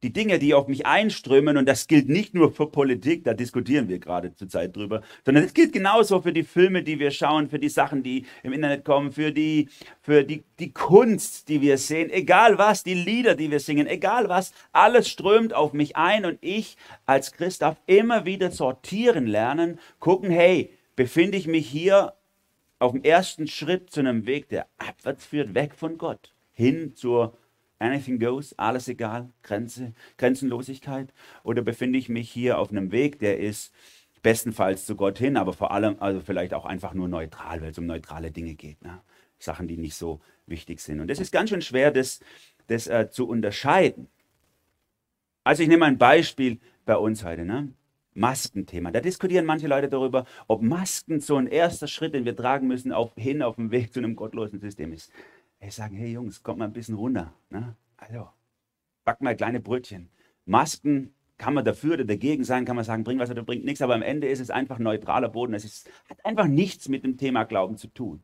[0.05, 3.89] die Dinge, die auf mich einströmen, und das gilt nicht nur für Politik, da diskutieren
[3.89, 7.57] wir gerade zurzeit drüber, sondern es gilt genauso für die Filme, die wir schauen, für
[7.57, 9.67] die Sachen, die im Internet kommen, für die,
[10.03, 14.29] für die, die Kunst, die wir sehen, egal was, die Lieder, die wir singen, egal
[14.29, 19.79] was, alles strömt auf mich ein und ich als Christ darf immer wieder sortieren lernen,
[19.99, 22.13] gucken, hey, befinde ich mich hier
[22.77, 27.35] auf dem ersten Schritt zu einem Weg, der abwärts führt, weg von Gott, hin zur
[27.79, 31.13] Anything goes, alles egal, Grenze, Grenzenlosigkeit?
[31.43, 33.73] Oder befinde ich mich hier auf einem Weg, der ist
[34.21, 37.77] bestenfalls zu Gott hin, aber vor allem, also vielleicht auch einfach nur neutral, weil es
[37.77, 38.81] um neutrale Dinge geht.
[38.81, 39.01] Ne?
[39.37, 40.99] Sachen, die nicht so wichtig sind.
[40.99, 42.21] Und das ist ganz schön schwer, das,
[42.67, 44.07] das äh, zu unterscheiden.
[45.43, 47.45] Also ich nehme ein Beispiel bei uns heute.
[47.45, 47.73] Ne?
[48.15, 48.91] Maskenthema.
[48.91, 52.91] Da diskutieren manche Leute darüber, ob Masken so ein erster Schritt, den wir tragen müssen,
[52.91, 55.11] auf, hin auf dem Weg zu einem gottlosen System ist.
[55.67, 57.33] Ich sage, hey Jungs, kommt mal ein bisschen runter.
[57.49, 57.75] Ne?
[57.97, 58.29] Also,
[59.03, 60.09] back mal kleine Brötchen.
[60.45, 63.81] Masken kann man dafür oder dagegen sein, kann man sagen, bringt was oder bringt nichts,
[63.81, 65.55] aber am Ende ist es einfach neutraler Boden.
[65.55, 68.21] Es ist, hat einfach nichts mit dem Thema Glauben zu tun.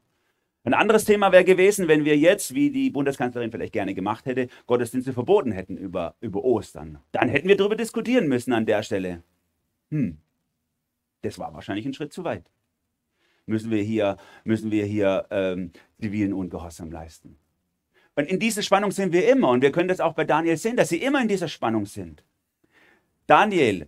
[0.64, 4.48] Ein anderes Thema wäre gewesen, wenn wir jetzt, wie die Bundeskanzlerin vielleicht gerne gemacht hätte,
[4.68, 7.00] Gottesdienste verboten hätten über, über Ostern.
[7.12, 9.24] Dann hätten wir darüber diskutieren müssen an der Stelle.
[9.90, 10.20] Hm,
[11.24, 12.44] das war wahrscheinlich ein Schritt zu weit
[13.46, 17.38] müssen wir hier, müssen wir hier ähm, zivilen Ungehorsam leisten.
[18.16, 19.50] Und in dieser Spannung sind wir immer.
[19.50, 22.24] Und wir können das auch bei Daniel sehen, dass sie immer in dieser Spannung sind.
[23.28, 23.88] Daniel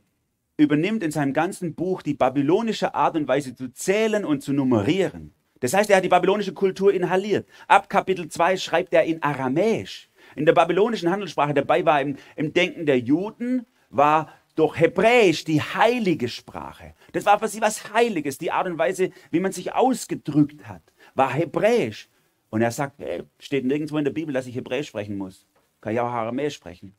[0.58, 5.34] übernimmt in seinem ganzen Buch die babylonische Art und Weise zu zählen und zu nummerieren.
[5.60, 7.48] Das heißt, er hat die babylonische Kultur inhaliert.
[7.68, 11.54] Ab Kapitel 2 schreibt er in Aramäisch, in der babylonischen Handelssprache.
[11.54, 16.94] Dabei war im, im Denken der Juden war durch Hebräisch die heilige Sprache.
[17.12, 18.38] Das war für sie was Heiliges.
[18.38, 20.82] Die Art und Weise, wie man sich ausgedrückt hat,
[21.16, 22.10] war Hebräisch.
[22.50, 25.48] Und er sagt, hey, steht nirgendwo in der Bibel, dass ich Hebräisch sprechen muss.
[25.82, 26.96] Kann ich auch Aramäisch sprechen.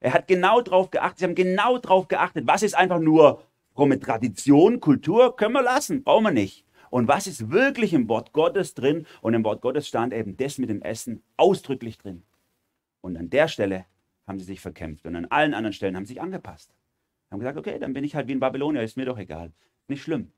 [0.00, 3.42] Er hat genau darauf geachtet, sie haben genau darauf geachtet, was ist einfach nur
[3.74, 6.64] fromme Tradition, Kultur, können wir lassen, brauchen wir nicht.
[6.90, 9.06] Und was ist wirklich im Wort Gottes drin?
[9.20, 12.24] Und im Wort Gottes stand eben das mit dem Essen ausdrücklich drin.
[13.00, 13.86] Und an der Stelle
[14.26, 16.74] haben sie sich verkämpft und an allen anderen Stellen haben sie sich angepasst.
[17.30, 19.52] Haben gesagt, okay, dann bin ich halt wie ein Babylonier, ist mir doch egal.
[19.88, 20.32] Nicht schlimm.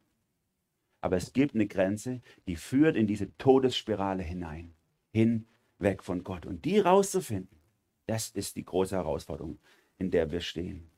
[1.00, 4.74] Aber es gibt eine Grenze, die führt in diese Todesspirale hinein,
[5.10, 5.46] hin,
[5.78, 6.46] weg von Gott.
[6.46, 7.58] Und die rauszufinden,
[8.06, 9.58] das ist die große Herausforderung,
[9.98, 10.88] in der wir stehen.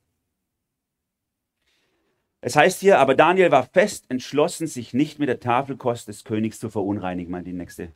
[2.41, 6.59] Es heißt hier, aber Daniel war fest entschlossen, sich nicht mit der Tafelkost des Königs
[6.59, 7.31] zu verunreinigen.
[7.31, 7.93] Mal die nächste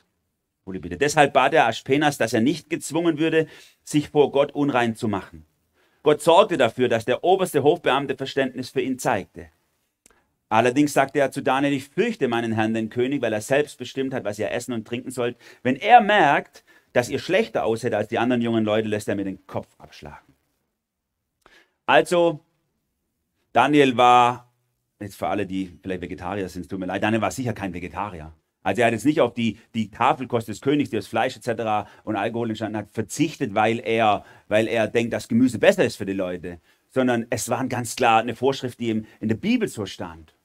[0.63, 0.97] Folie bitte.
[0.97, 3.47] Deshalb bat er Aspenas, dass er nicht gezwungen würde,
[3.83, 5.45] sich vor Gott unrein zu machen.
[6.03, 9.49] Gott sorgte dafür, dass der oberste Hofbeamte Verständnis für ihn zeigte.
[10.49, 14.13] Allerdings sagte er zu Daniel, ich fürchte meinen Herrn, den König, weil er selbst bestimmt
[14.13, 15.37] hat, was ihr essen und trinken sollt.
[15.61, 19.25] Wenn er merkt, dass ihr schlechter aussieht als die anderen jungen Leute, lässt er mir
[19.25, 20.33] den Kopf abschlagen.
[21.85, 22.39] Also
[23.53, 24.51] Daniel war,
[24.99, 28.33] jetzt für alle, die vielleicht Vegetarier sind, tut mir leid, Daniel war sicher kein Vegetarier.
[28.63, 31.89] Also er hat jetzt nicht auf die, die Tafelkost des Königs, die das Fleisch etc.
[32.03, 36.05] und Alkohol entstanden hat, verzichtet, weil er, weil er denkt, dass Gemüse besser ist für
[36.05, 39.85] die Leute, sondern es war ganz klar eine Vorschrift, die ihm in der Bibel so
[39.85, 40.35] stand.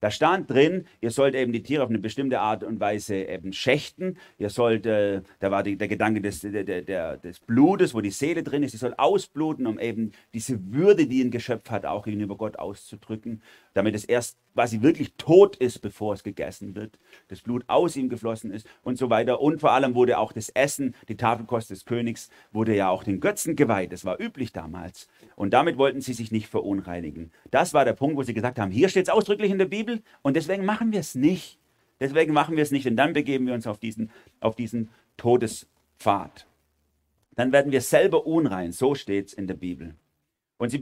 [0.00, 3.54] Da stand drin, ihr sollt eben die Tiere auf eine bestimmte Art und Weise eben
[3.54, 4.18] schächten.
[4.36, 8.10] Ihr sollt, äh, da war die, der Gedanke des, der, der, des Blutes, wo die
[8.10, 12.04] Seele drin ist, ihr sollt ausbluten, um eben diese Würde, die ein Geschöpf hat, auch
[12.04, 13.42] gegenüber Gott auszudrücken,
[13.72, 18.08] damit es erst quasi wirklich tot ist, bevor es gegessen wird, das Blut aus ihm
[18.08, 19.42] geflossen ist und so weiter.
[19.42, 23.20] Und vor allem wurde auch das Essen, die Tafelkost des Königs, wurde ja auch den
[23.20, 23.92] Götzen geweiht.
[23.92, 25.08] Das war üblich damals.
[25.34, 27.32] Und damit wollten sie sich nicht verunreinigen.
[27.50, 30.02] Das war der Punkt, wo sie gesagt haben, hier steht es ausdrücklich in der Bibel
[30.22, 31.58] und deswegen machen wir es nicht.
[32.00, 34.88] Deswegen machen wir es nicht, denn dann begeben wir uns auf diesen, auf diesen
[35.18, 36.46] Todespfad.
[37.34, 39.96] Dann werden wir selber unrein, so steht es in der Bibel.
[40.56, 40.78] Und sie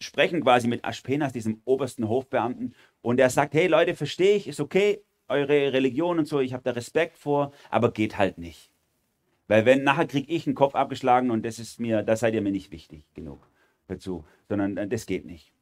[0.00, 4.60] sprechen quasi mit Aspenas, diesem obersten Hofbeamten, und er sagt, hey Leute, verstehe ich, ist
[4.60, 8.70] okay, eure Religion und so, ich habe da Respekt vor, aber geht halt nicht.
[9.46, 12.42] Weil wenn nachher kriege ich einen Kopf abgeschlagen und das ist mir, da seid ihr
[12.42, 13.40] mir nicht wichtig genug
[13.88, 15.52] dazu, sondern äh, das geht nicht.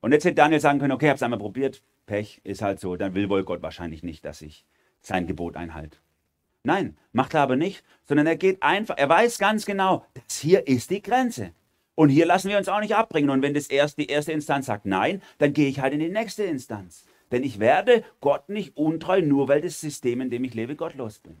[0.00, 2.96] Und jetzt hätte Daniel sagen können, okay, habe es einmal probiert, Pech ist halt so,
[2.96, 4.64] dann will wohl Gott wahrscheinlich nicht, dass ich
[5.00, 5.98] sein Gebot einhalte.
[6.64, 10.66] Nein, macht er aber nicht, sondern er geht einfach, er weiß ganz genau, das hier
[10.68, 11.52] ist die Grenze.
[12.02, 13.30] Und hier lassen wir uns auch nicht abbringen.
[13.30, 16.08] Und wenn das erst, die erste Instanz sagt nein, dann gehe ich halt in die
[16.08, 17.06] nächste Instanz.
[17.30, 21.20] Denn ich werde Gott nicht untreu, nur weil das System, in dem ich lebe, gottlos
[21.20, 21.36] bin.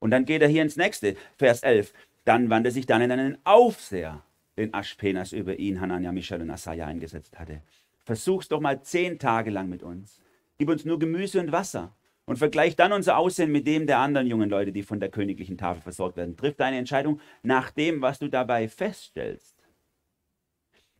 [0.00, 1.92] Und dann geht er hier ins nächste, Vers 11.
[2.24, 4.24] Dann wandte sich dann in einen Aufseher,
[4.56, 7.62] den Aschpenas über ihn, Hanania, Michael und Asaja eingesetzt hatte.
[8.02, 10.20] Versuch's doch mal zehn Tage lang mit uns.
[10.58, 14.26] Gib uns nur Gemüse und Wasser und vergleich dann unser Aussehen mit dem der anderen
[14.26, 16.36] jungen Leute, die von der königlichen Tafel versorgt werden.
[16.36, 19.56] Triff deine Entscheidung nach dem, was du dabei feststellst.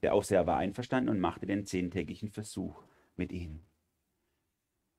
[0.02, 2.82] Der Aufseher war einverstanden und machte den zehntägigen Versuch
[3.16, 3.64] mit ihnen.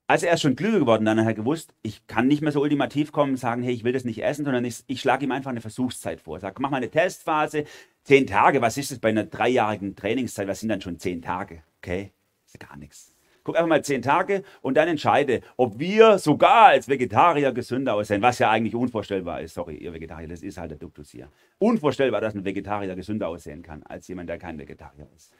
[0.08, 2.62] Also er ist schon klüger geworden, dann hat er gewusst, ich kann nicht mehr so
[2.62, 5.32] ultimativ kommen und sagen, hey, ich will das nicht essen, sondern ich, ich schlage ihm
[5.32, 6.40] einfach eine Versuchszeit vor.
[6.40, 7.64] Sag, mach mal eine Testphase,
[8.04, 11.64] zehn Tage, was ist das bei einer dreijährigen Trainingszeit, was sind dann schon zehn Tage?
[11.78, 12.12] Okay,
[12.46, 13.13] ist ja gar nichts.
[13.44, 18.22] Guck einfach mal zehn Tage und dann entscheide, ob wir sogar als Vegetarier gesünder aussehen,
[18.22, 19.54] was ja eigentlich unvorstellbar ist.
[19.54, 21.30] Sorry, ihr Vegetarier, das ist halt der Duktus hier.
[21.60, 25.34] Unvorstellbar, dass ein Vegetarier gesünder aussehen kann als jemand, der kein Vegetarier ist.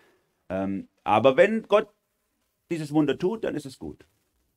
[0.50, 1.88] Ähm, aber wenn Gott
[2.70, 4.06] dieses Wunder tut, dann ist es gut.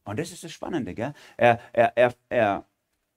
[0.05, 1.13] Und das ist das Spannende, gell?
[1.37, 2.67] Er, er, er, er,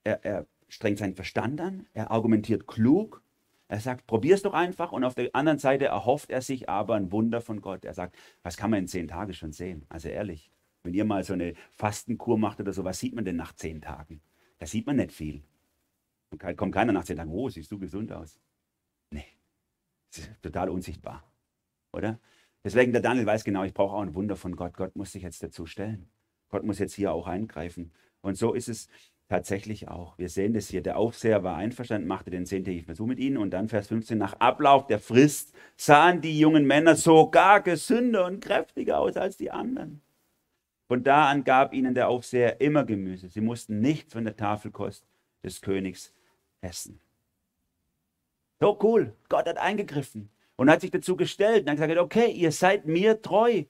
[0.04, 3.22] er, er strengt seinen Verstand an, er argumentiert klug
[3.70, 4.90] er sagt, probier es doch einfach.
[4.90, 7.84] Und auf der anderen Seite erhofft er sich aber ein Wunder von Gott.
[7.84, 9.86] Er sagt, was kann man in zehn Tagen schon sehen?
[9.88, 10.50] Also ehrlich,
[10.82, 13.80] wenn ihr mal so eine Fastenkur macht oder so, was sieht man denn nach zehn
[13.80, 14.22] Tagen?
[14.58, 15.44] Da sieht man nicht viel.
[16.30, 18.40] Und kommt keiner nach zehn Tagen, oh, siehst du gesund aus.
[19.10, 19.26] Nee,
[20.10, 21.22] das ist total unsichtbar,
[21.92, 22.18] oder?
[22.64, 24.76] Deswegen, der Daniel weiß genau, ich brauche auch ein Wunder von Gott.
[24.76, 26.10] Gott muss sich jetzt dazu stellen.
[26.48, 27.92] Gott muss jetzt hier auch eingreifen.
[28.20, 28.88] Und so ist es
[29.30, 30.18] tatsächlich auch.
[30.18, 30.82] Wir sehen das hier.
[30.82, 33.36] Der Aufseher war einverstanden, machte den zehntägigen Versuch mit ihnen.
[33.36, 38.40] Und dann Vers 15, nach Ablauf der Frist sahen die jungen Männer sogar gesünder und
[38.40, 40.02] kräftiger aus als die anderen.
[40.88, 43.28] Von da an gab ihnen der Aufseher immer Gemüse.
[43.28, 45.06] Sie mussten nichts von der Tafelkost
[45.44, 46.12] des Königs
[46.60, 47.00] essen.
[48.58, 49.14] So cool.
[49.28, 53.22] Gott hat eingegriffen und hat sich dazu gestellt und hat gesagt, okay, ihr seid mir
[53.22, 53.62] treu.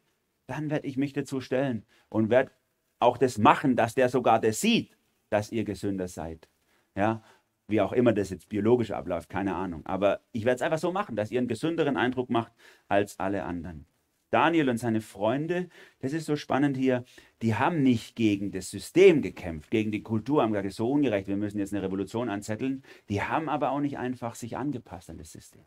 [0.47, 2.51] Dann werde ich mich dazu stellen und werde
[2.99, 4.97] auch das machen, dass der sogar das sieht
[5.31, 6.49] dass ihr gesünder seid.
[6.95, 7.23] Ja?
[7.69, 9.87] Wie auch immer das jetzt biologisch abläuft, keine Ahnung.
[9.87, 12.53] Aber ich werde es einfach so machen, dass ihr einen gesünderen Eindruck macht
[12.89, 13.87] als alle anderen.
[14.31, 15.69] Daniel und seine Freunde,
[16.01, 17.05] das ist so spannend hier,
[17.43, 21.37] die haben nicht gegen das System gekämpft, gegen die Kultur, haben gesagt, so ungerecht, wir
[21.37, 22.85] müssen jetzt eine Revolution anzetteln.
[23.09, 25.65] Die haben aber auch nicht einfach sich angepasst an das System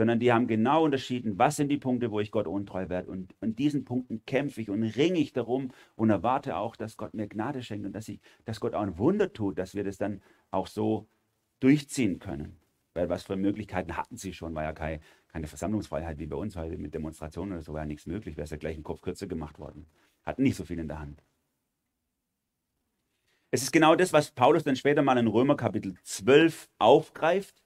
[0.00, 3.10] sondern die haben genau unterschieden, was sind die Punkte, wo ich Gott untreu werde.
[3.10, 7.12] Und in diesen Punkten kämpfe ich und ringe ich darum und erwarte auch, dass Gott
[7.12, 9.98] mir Gnade schenkt und dass, ich, dass Gott auch ein Wunder tut, dass wir das
[9.98, 11.06] dann auch so
[11.60, 12.56] durchziehen können.
[12.94, 16.56] Weil was für Möglichkeiten hatten sie schon, war ja keine, keine Versammlungsfreiheit wie bei uns
[16.56, 19.02] heute mit Demonstrationen oder so, war ja nichts möglich, wäre es ja gleich ein Kopf
[19.02, 19.84] kürzer gemacht worden.
[20.24, 21.22] Hatten nicht so viel in der Hand.
[23.50, 27.59] Es ist genau das, was Paulus dann später mal in Römer Kapitel 12 aufgreift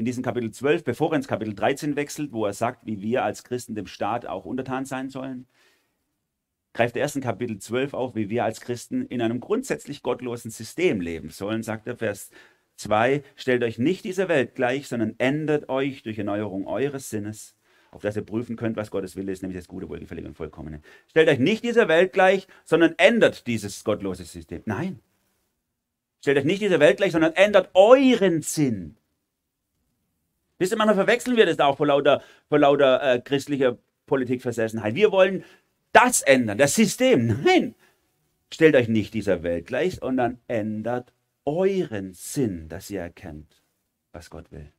[0.00, 3.22] in diesem Kapitel 12, bevor er ins Kapitel 13 wechselt, wo er sagt, wie wir
[3.22, 5.46] als Christen dem Staat auch untertan sein sollen,
[6.72, 10.50] greift er erst in Kapitel 12 auf, wie wir als Christen in einem grundsätzlich gottlosen
[10.50, 12.30] System leben sollen, sagt er Vers
[12.76, 17.54] 2, stellt euch nicht dieser Welt gleich, sondern ändert euch durch Erneuerung eures Sinnes,
[17.90, 20.80] auf das ihr prüfen könnt, was Gottes Wille ist, nämlich das Gute, Wohlgefällige und Vollkommene.
[21.08, 24.62] Stellt euch nicht dieser Welt gleich, sondern ändert dieses gottlose System.
[24.64, 25.00] Nein.
[26.22, 28.96] Stellt euch nicht dieser Welt gleich, sondern ändert euren Sinn.
[30.60, 34.94] Wisst ihr, manchmal verwechseln wir das auch vor lauter, vor lauter äh, christlicher Politikversessenheit.
[34.94, 35.42] Wir wollen
[35.92, 37.42] das ändern, das System.
[37.44, 37.74] Nein,
[38.52, 41.14] stellt euch nicht dieser Welt gleich, sondern ändert
[41.46, 43.62] euren Sinn, dass ihr erkennt,
[44.12, 44.70] was Gott will.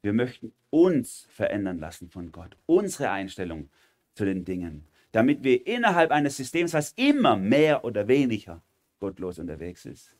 [0.00, 3.68] Wir möchten uns verändern lassen von Gott, unsere Einstellung
[4.14, 8.62] zu den Dingen, damit wir innerhalb eines Systems, was immer mehr oder weniger
[9.00, 10.16] gottlos unterwegs ist,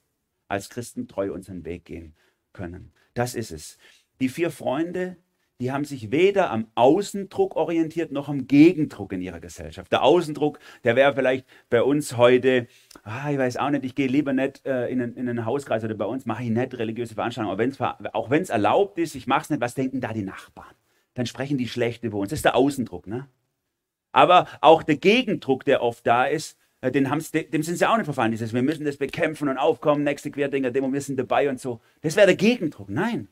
[0.46, 2.14] als Christen treu unseren Weg gehen
[2.52, 2.92] können.
[3.14, 3.78] Das ist es.
[4.20, 5.16] Die vier Freunde,
[5.60, 9.90] die haben sich weder am Außendruck orientiert noch am Gegendruck in ihrer Gesellschaft.
[9.90, 12.66] Der Außendruck, der wäre vielleicht bei uns heute,
[13.04, 15.82] ah, ich weiß auch nicht, ich gehe lieber nicht äh, in, einen, in einen Hauskreis
[15.82, 19.26] oder bei uns mache ich nicht religiöse Veranstaltungen, aber auch wenn es erlaubt ist, ich
[19.26, 20.74] mache es nicht, was denken da die Nachbarn?
[21.14, 22.30] Dann sprechen die schlecht über uns.
[22.30, 23.06] Das ist der Außendruck.
[23.06, 23.26] Ne?
[24.12, 28.04] Aber auch der Gegendruck, der oft da ist, äh, den dem sind sie auch nicht
[28.04, 28.32] verfallen.
[28.32, 31.80] Dieses, wir müssen das bekämpfen und aufkommen, nächste Querdinger, Demo, wir sind dabei und so.
[32.02, 32.90] Das wäre der Gegendruck.
[32.90, 33.28] Nein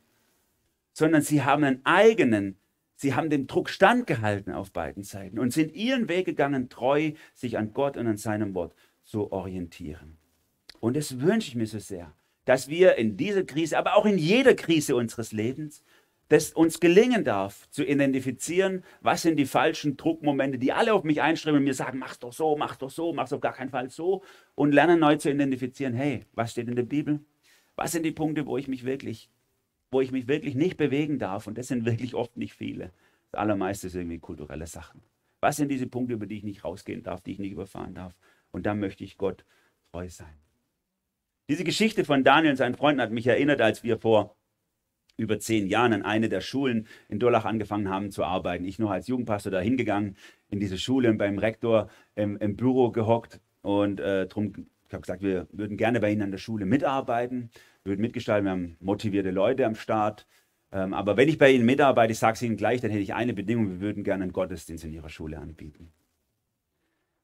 [0.95, 2.57] sondern sie haben einen eigenen,
[2.95, 7.59] sie haben dem Druck standgehalten auf beiden Seiten und sind ihren Weg gegangen, treu sich
[7.59, 10.17] an Gott und an seinem Wort zu orientieren.
[10.81, 14.19] Und das wünsche ich mir so sehr, dass wir in dieser Krise, aber auch in
[14.19, 15.83] jeder Krise unseres Lebens,
[16.29, 21.21] dass uns gelingen darf, zu identifizieren, was sind die falschen Druckmomente, die alle auf mich
[21.21, 23.91] einströmen und mir sagen, mach's doch so, mach's doch so, mach's auf gar keinen Fall
[23.91, 24.23] so
[24.55, 27.21] und lernen neu zu identifizieren, hey, was steht in der Bibel?
[27.77, 29.31] Was sind die Punkte, wo ich mich wirklich
[29.95, 32.91] wo ich mich wirklich nicht bewegen darf, und das sind wirklich oft nicht viele.
[33.31, 35.01] Das allermeiste ist irgendwie kulturelle Sachen.
[35.41, 38.13] Was sind diese Punkte, über die ich nicht rausgehen darf, die ich nicht überfahren darf?
[38.51, 39.45] Und da möchte ich Gott
[39.93, 40.35] treu sein.
[41.49, 44.37] Diese Geschichte von Daniel und seinen Freunden hat mich erinnert, als wir vor
[45.17, 48.65] über zehn Jahren an eine der Schulen in Durlach angefangen haben zu arbeiten.
[48.65, 50.17] Ich noch als Jugendpastor da hingegangen
[50.49, 55.03] in diese Schule und beim Rektor im, im Büro gehockt und äh, drum, ich habe
[55.03, 57.51] gesagt, wir würden gerne bei Ihnen an der Schule mitarbeiten
[57.85, 58.47] würden mitgestalten.
[58.47, 60.27] Wir haben motivierte Leute am Start.
[60.73, 63.15] Ähm, aber wenn ich bei Ihnen mitarbeite, ich sage es Ihnen gleich, dann hätte ich
[63.15, 65.93] eine Bedingung, wir würden gerne einen Gottesdienst in Ihrer Schule anbieten.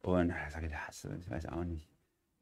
[0.03, 1.89] Und ich sage, das, ich weiß auch nicht.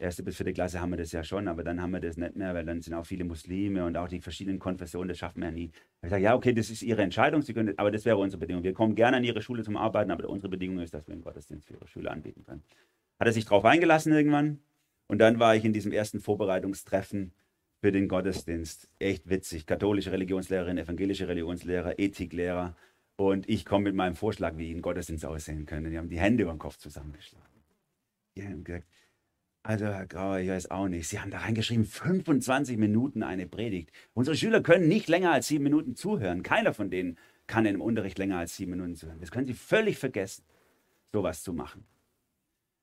[0.00, 2.36] Erste bis vierte Klasse haben wir das ja schon, aber dann haben wir das nicht
[2.36, 5.48] mehr, weil dann sind auch viele Muslime und auch die verschiedenen Konfessionen, das schaffen wir
[5.48, 5.72] ja nie.
[6.02, 8.62] Ich sage, ja, okay, das ist Ihre Entscheidung, Sie können, aber das wäre unsere Bedingung.
[8.62, 11.24] Wir kommen gerne an Ihre Schule zum Arbeiten, aber unsere Bedingung ist, dass wir einen
[11.24, 12.62] Gottesdienst für Ihre Schule anbieten können.
[13.18, 14.60] Hat er sich darauf eingelassen irgendwann?
[15.08, 17.32] Und dann war ich in diesem ersten Vorbereitungstreffen
[17.80, 18.88] für den Gottesdienst.
[18.98, 19.66] Echt witzig.
[19.66, 22.76] Katholische Religionslehrerin, evangelische Religionslehrer, Ethiklehrer.
[23.16, 25.90] Und ich komme mit meinem Vorschlag, wie ein Gottesdienst aussehen könnte.
[25.90, 27.46] Die haben die Hände über den Kopf zusammengeschlagen.
[28.36, 28.86] Die haben gesagt,
[29.62, 31.08] also Herr Grauer, ich weiß auch nicht.
[31.08, 33.90] Sie haben da reingeschrieben, 25 Minuten eine Predigt.
[34.14, 36.42] Unsere Schüler können nicht länger als sieben Minuten zuhören.
[36.42, 39.20] Keiner von denen kann im Unterricht länger als sieben Minuten zuhören.
[39.20, 40.44] Das können Sie völlig vergessen,
[41.12, 41.84] sowas zu machen.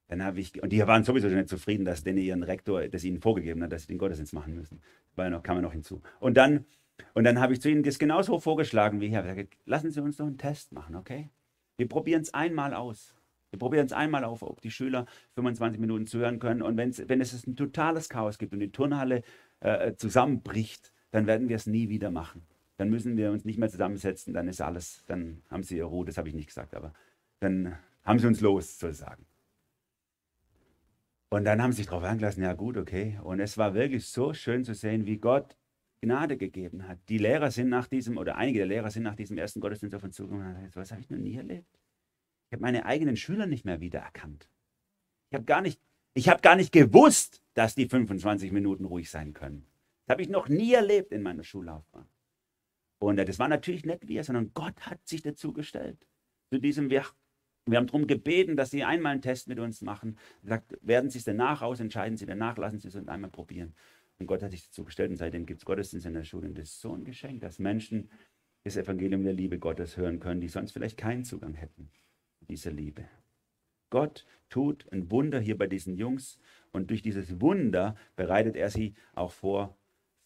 [0.07, 3.03] Dann habe ich, und die waren sowieso schon nicht zufrieden, dass denn ihren Rektor das
[3.03, 4.81] ihnen vorgegeben hat, dass sie den Gottesdienst machen müssen.
[5.15, 6.01] Weil noch, kam er noch hinzu.
[6.19, 6.65] Und dann,
[7.13, 9.47] und dann habe ich zu ihnen das genauso vorgeschlagen wie hier.
[9.65, 11.29] Lassen Sie uns doch einen Test machen, okay?
[11.77, 13.15] Wir probieren es einmal aus.
[13.49, 15.05] Wir probieren es einmal auf, ob die Schüler
[15.35, 16.61] 25 Minuten zuhören können.
[16.61, 19.23] Und wenn es ein totales Chaos gibt und die Turnhalle
[19.61, 22.43] äh, zusammenbricht, dann werden wir es nie wieder machen.
[22.77, 26.05] Dann müssen wir uns nicht mehr zusammensetzen, dann ist alles, dann haben sie ihre Ruhe,
[26.05, 26.93] das habe ich nicht gesagt, aber
[27.39, 29.25] dann haben sie uns los, sozusagen.
[31.29, 33.19] Und dann haben sie sich darauf eingelassen, ja gut, okay.
[33.23, 35.57] Und es war wirklich so schön zu sehen, wie Gott
[36.01, 36.99] Gnade gegeben hat.
[37.09, 40.03] Die Lehrer sind nach diesem, oder einige der Lehrer sind nach diesem ersten Gottesdienst auf
[40.03, 41.79] uns zugekommen und haben gesagt, was habe ich noch nie erlebt?
[42.47, 44.49] Ich habe meine eigenen Schüler nicht mehr wiedererkannt.
[45.31, 45.81] Ich habe gar nicht,
[46.13, 49.65] ich habe gar nicht gewusst, dass die 25 Minuten ruhig sein können.
[50.05, 52.07] Das habe ich noch nie erlebt in meiner Schullaufbahn.
[52.99, 56.07] Und äh, das war natürlich nicht wir, sondern Gott hat sich dazu gestellt.
[56.51, 57.03] Zu diesem, wir,
[57.65, 60.17] wir haben darum gebeten, dass Sie einmal einen Test mit uns machen.
[60.43, 63.73] Sagt, werden Sie es danach aus, entscheiden Sie danach, lassen Sie es uns einmal probieren.
[64.19, 66.47] Und Gott hat sich dazu gestellt und seitdem gibt es Gottesdienst in der Schule.
[66.47, 68.09] Und das ist so ein Geschenk, dass Menschen
[68.63, 71.89] das Evangelium der Liebe Gottes hören können, die sonst vielleicht keinen Zugang hätten
[72.39, 73.05] zu dieser Liebe.
[73.89, 76.39] Gott tut ein Wunder hier bei diesen Jungs
[76.71, 79.77] und durch dieses Wunder bereitet er sie auch vor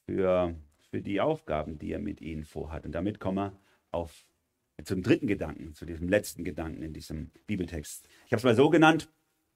[0.06, 0.56] für,
[0.90, 2.86] für die Aufgaben, die er mit ihnen vorhat.
[2.86, 3.60] Und damit kommen wir
[3.92, 4.26] auf,
[4.84, 8.07] zum dritten Gedanken, zu diesem letzten Gedanken in diesem Bibeltext.
[8.25, 9.09] Ich habe es mal so genannt,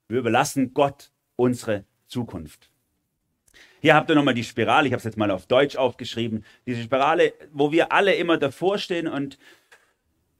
[0.08, 2.70] wir überlassen Gott unsere Zukunft.
[3.80, 6.44] Hier habt ihr nochmal die Spirale, ich habe es jetzt mal auf Deutsch aufgeschrieben.
[6.66, 9.38] Diese Spirale, wo wir alle immer davor stehen und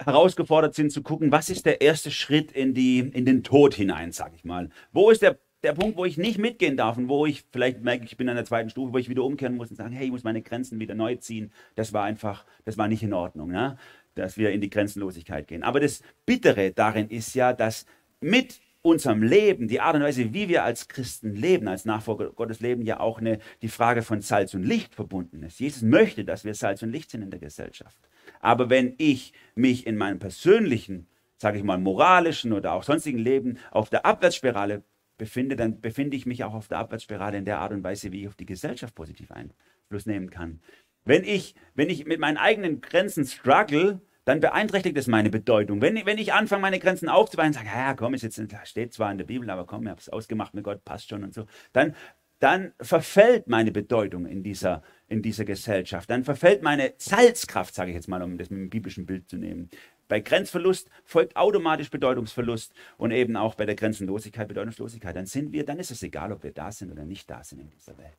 [0.03, 4.13] herausgefordert sind zu gucken, was ist der erste Schritt in, die, in den Tod hinein,
[4.13, 4.71] sage ich mal.
[4.93, 8.05] Wo ist der, der Punkt, wo ich nicht mitgehen darf und wo ich vielleicht merke,
[8.05, 10.13] ich bin an der zweiten Stufe, wo ich wieder umkehren muss und sagen, hey, ich
[10.13, 11.53] muss meine Grenzen wieder neu ziehen.
[11.75, 13.79] Das war einfach, das war nicht in Ordnung, ne?
[14.15, 15.63] Dass wir in die Grenzenlosigkeit gehen.
[15.63, 17.87] Aber das Bittere darin ist ja, dass
[18.21, 22.61] mit unserem Leben, die Art und Weise, wie wir als Christen leben, als Nachfolger Gottes
[22.61, 25.59] leben, ja auch eine, die Frage von Salz und Licht verbunden ist.
[25.59, 27.97] Jesus möchte, dass wir Salz und Licht sind in der Gesellschaft.
[28.41, 31.07] Aber wenn ich mich in meinem persönlichen,
[31.39, 34.83] sage ich mal, moralischen oder auch sonstigen Leben auf der Abwärtsspirale
[35.17, 38.23] befinde, dann befinde ich mich auch auf der Abwärtsspirale in der Art und Weise, wie
[38.23, 40.61] ich auf die Gesellschaft positiv Einfluss nehmen kann.
[41.05, 45.83] Wenn ich, wenn ich mit meinen eigenen Grenzen struggle, dann beeinträchtigt es meine Bedeutung.
[45.83, 49.13] Wenn, wenn ich anfange, meine Grenzen aufzubauen und sage, ja, komm, ist jetzt, steht zwar
[49.13, 51.47] in der Bibel, aber komm, ich habe es ausgemacht mit Gott, passt schon und so,
[51.73, 51.95] dann,
[52.39, 56.09] dann verfällt meine Bedeutung in dieser, in dieser Gesellschaft.
[56.09, 59.37] Dann verfällt meine Salzkraft, sage ich jetzt mal, um das mit dem biblischen Bild zu
[59.37, 59.69] nehmen.
[60.09, 65.17] Bei Grenzverlust folgt automatisch Bedeutungsverlust und eben auch bei der Grenzenlosigkeit Bedeutungslosigkeit.
[65.17, 67.61] Dann sind wir, dann ist es egal, ob wir da sind oder nicht da sind
[67.61, 68.19] in dieser Welt.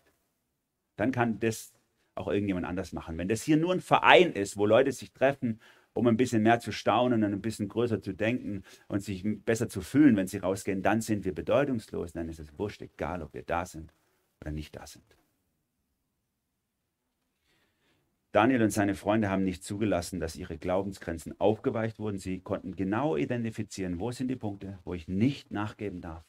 [0.95, 1.74] Dann kann das
[2.15, 3.17] auch irgendjemand anders machen.
[3.17, 5.59] Wenn das hier nur ein Verein ist, wo Leute sich treffen,
[5.93, 9.69] um ein bisschen mehr zu staunen und ein bisschen größer zu denken und sich besser
[9.69, 12.11] zu fühlen, wenn sie rausgehen, dann sind wir bedeutungslos.
[12.11, 13.93] Dann ist es wurscht, egal, ob wir da sind
[14.41, 15.05] oder nicht da sind.
[18.33, 22.17] Daniel und seine Freunde haben nicht zugelassen, dass ihre Glaubensgrenzen aufgeweicht wurden.
[22.17, 26.25] Sie konnten genau identifizieren, wo sind die Punkte, wo ich nicht nachgeben darf,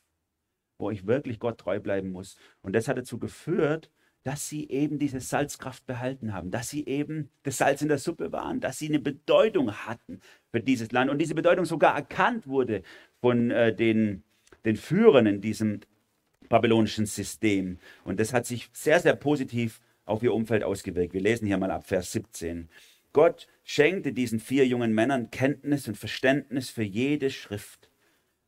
[0.78, 2.36] wo ich wirklich Gott treu bleiben muss.
[2.62, 3.90] Und das hat dazu geführt,
[4.26, 8.32] dass sie eben diese Salzkraft behalten haben, dass sie eben das Salz in der Suppe
[8.32, 10.18] waren, dass sie eine Bedeutung hatten
[10.50, 12.82] für dieses Land und diese Bedeutung sogar erkannt wurde
[13.20, 14.24] von äh, den,
[14.64, 15.78] den Führern in diesem
[16.48, 17.78] babylonischen System.
[18.02, 21.14] Und das hat sich sehr, sehr positiv auf ihr Umfeld ausgewirkt.
[21.14, 22.68] Wir lesen hier mal ab Vers 17.
[23.12, 27.90] Gott schenkte diesen vier jungen Männern Kenntnis und Verständnis für jede Schrift.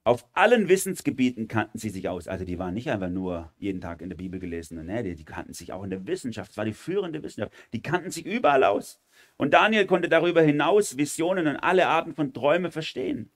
[0.08, 2.28] Auf allen Wissensgebieten kannten sie sich aus.
[2.28, 4.82] Also die waren nicht einfach nur jeden Tag in der Bibel gelesen.
[4.86, 6.52] Nee, die, die kannten sich auch in der Wissenschaft.
[6.52, 7.52] Es war die führende Wissenschaft.
[7.74, 9.02] Die kannten sich überall aus.
[9.36, 13.28] Und Daniel konnte darüber hinaus Visionen und alle Arten von Träumen verstehen.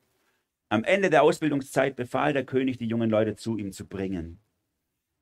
[0.70, 4.38] Am Ende der Ausbildungszeit befahl der König, die jungen Leute zu ihm zu bringen.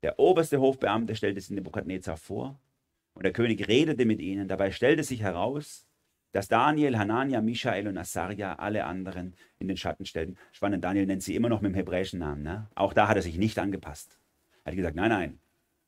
[0.05, 2.61] Der oberste Hofbeamte stellte sich Nebukadnezar vor
[3.14, 4.46] und der König redete mit ihnen.
[4.46, 5.89] Dabei stellte sich heraus,
[6.32, 10.36] dass Daniel, Hanania, Michael und Asaria alle anderen in den Schatten stellten.
[10.52, 12.42] Spannend, Daniel nennt sie immer noch mit dem hebräischen Namen.
[12.42, 12.68] Ne?
[12.74, 14.18] Auch da hat er sich nicht angepasst.
[14.64, 15.38] Er hat gesagt, nein, nein,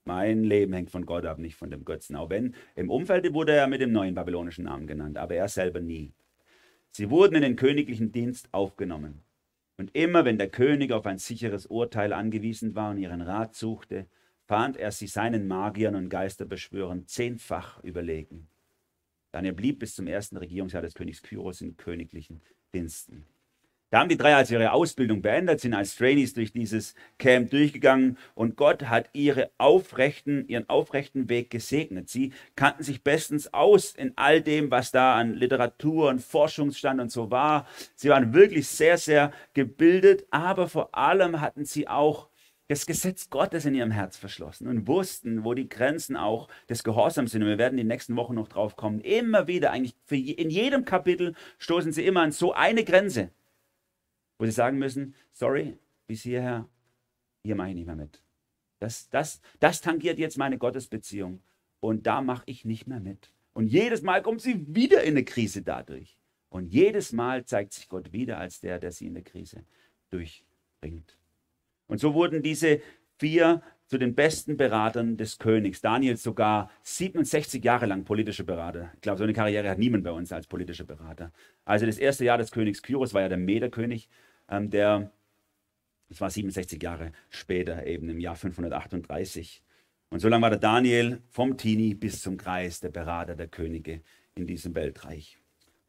[0.05, 2.16] mein Leben hängt von Gott ab, nicht von dem Götzen.
[2.16, 5.80] Auch wenn im Umfeld wurde er mit dem neuen babylonischen Namen genannt, aber er selber
[5.80, 6.12] nie.
[6.90, 9.22] Sie wurden in den königlichen Dienst aufgenommen.
[9.78, 14.07] Und immer wenn der König auf ein sicheres Urteil angewiesen war und ihren Rat suchte,
[14.47, 18.49] fand er sie seinen Magiern und Geisterbeschwörern zehnfach überlegen.
[19.33, 22.43] Daniel blieb bis zum ersten Regierungsjahr des Königs Kyros in königlichen
[22.74, 23.26] Diensten.
[23.93, 28.16] Da haben die drei also ihre Ausbildung beendet, sind als Trainees durch dieses Camp durchgegangen
[28.35, 32.09] und Gott hat ihre aufrechten, ihren aufrechten Weg gesegnet.
[32.09, 37.12] Sie kannten sich bestens aus in all dem, was da an Literatur und Forschungsstand und
[37.12, 37.66] so war.
[37.95, 42.30] Sie waren wirklich sehr, sehr gebildet, aber vor allem hatten sie auch
[42.73, 47.33] das Gesetz Gottes in ihrem Herz verschlossen und wussten, wo die Grenzen auch des Gehorsams
[47.33, 47.43] sind.
[47.43, 49.01] Und wir werden die nächsten Wochen noch drauf kommen.
[49.01, 53.31] Immer wieder, eigentlich je, in jedem Kapitel stoßen sie immer an so eine Grenze,
[54.39, 56.66] wo sie sagen müssen, sorry, bis hierher,
[57.45, 58.23] hier mache ich nicht mehr mit.
[58.79, 61.43] Das, das, das tangiert jetzt meine Gottesbeziehung
[61.81, 63.35] und da mache ich nicht mehr mit.
[63.53, 66.16] Und jedes Mal kommt sie wieder in eine Krise dadurch.
[66.49, 69.66] Und jedes Mal zeigt sich Gott wieder als der, der sie in der Krise
[70.11, 71.18] durchbringt.
[71.93, 72.80] Und so wurden diese
[73.18, 75.82] vier zu den besten Beratern des Königs.
[75.82, 78.90] Daniel sogar 67 Jahre lang politischer Berater.
[78.95, 81.34] Ich glaube, so eine Karriere hat niemand bei uns als politischer Berater.
[81.66, 84.09] Also das erste Jahr des Königs Kyros war ja der Mederkönig,
[84.49, 85.12] ähm, der,
[86.09, 89.62] das war 67 Jahre später, eben im Jahr 538.
[90.09, 94.01] Und so lange war der Daniel vom Teenie bis zum Kreis der Berater der Könige
[94.34, 95.36] in diesem Weltreich.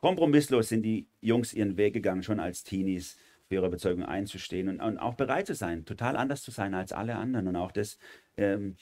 [0.02, 3.16] Kompromisslos sind die Jungs ihren Weg gegangen, schon als Teenies
[3.54, 6.92] für ihre Überzeugung einzustehen und, und auch bereit zu sein, total anders zu sein als
[6.92, 8.00] alle anderen und auch das,
[8.36, 8.76] ähm,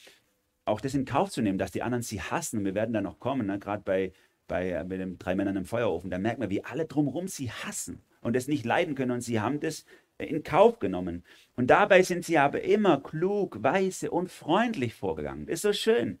[0.64, 2.58] auch das in Kauf zu nehmen, dass die anderen sie hassen.
[2.58, 3.58] Und wir werden da noch kommen, ne?
[3.58, 4.12] gerade bei,
[4.48, 7.50] bei, äh, bei den drei Männern im Feuerofen, da merkt man, wie alle drumherum sie
[7.50, 9.84] hassen und es nicht leiden können und sie haben das
[10.16, 11.22] in Kauf genommen.
[11.54, 15.46] Und dabei sind sie aber immer klug, weise und freundlich vorgegangen.
[15.46, 16.18] Das ist so schön.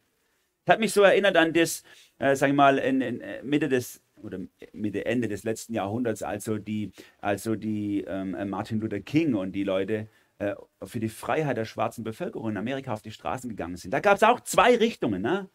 [0.66, 1.84] Das hat mich so erinnert an das,
[2.18, 4.38] äh, sag ich mal, in, in äh, Mitte des oder
[4.72, 9.52] Mitte Ende des letzten Jahrhunderts, also die, also die ähm, äh, Martin Luther King und
[9.52, 10.08] die Leute
[10.38, 13.92] äh, für die Freiheit der schwarzen Bevölkerung in Amerika auf die Straßen gegangen sind.
[13.92, 15.22] Da gab es auch zwei Richtungen.
[15.22, 15.48] Ne?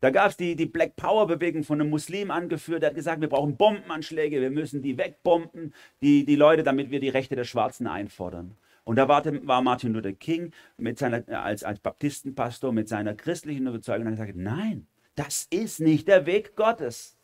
[0.00, 3.28] Da gab es die, die Black Power-Bewegung von einem Muslim angeführt, der hat gesagt, wir
[3.28, 7.86] brauchen Bombenanschläge, wir müssen die wegbomben, die, die Leute, damit wir die Rechte der Schwarzen
[7.86, 8.56] einfordern.
[8.84, 13.66] Und da war, war Martin Luther King mit seiner, als, als Baptistenpastor mit seiner christlichen
[13.66, 14.86] Überzeugung und hat gesagt, nein,
[15.16, 17.15] das ist nicht der Weg Gottes.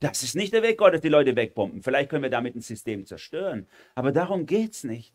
[0.00, 1.82] Das ist nicht der Weg Gottes, die Leute wegbomben.
[1.82, 3.66] Vielleicht können wir damit ein System zerstören.
[3.94, 5.14] Aber darum geht es nicht.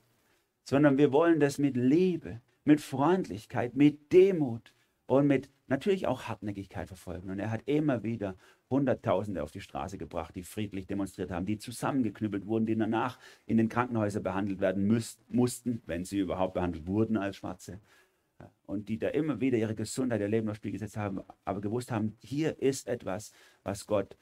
[0.64, 4.74] Sondern wir wollen das mit Liebe, mit Freundlichkeit, mit Demut
[5.08, 7.30] und mit natürlich auch Hartnäckigkeit verfolgen.
[7.30, 8.36] Und er hat immer wieder
[8.70, 13.58] Hunderttausende auf die Straße gebracht, die friedlich demonstriert haben, die zusammengeknüppelt wurden, die danach in
[13.58, 17.80] den Krankenhäusern behandelt werden müß, mussten, wenn sie überhaupt behandelt wurden als Schwarze.
[18.66, 21.92] Und die da immer wieder ihre Gesundheit, ihr Leben aufs Spiel gesetzt haben, aber gewusst
[21.92, 23.32] haben, hier ist etwas,
[23.64, 24.18] was Gott,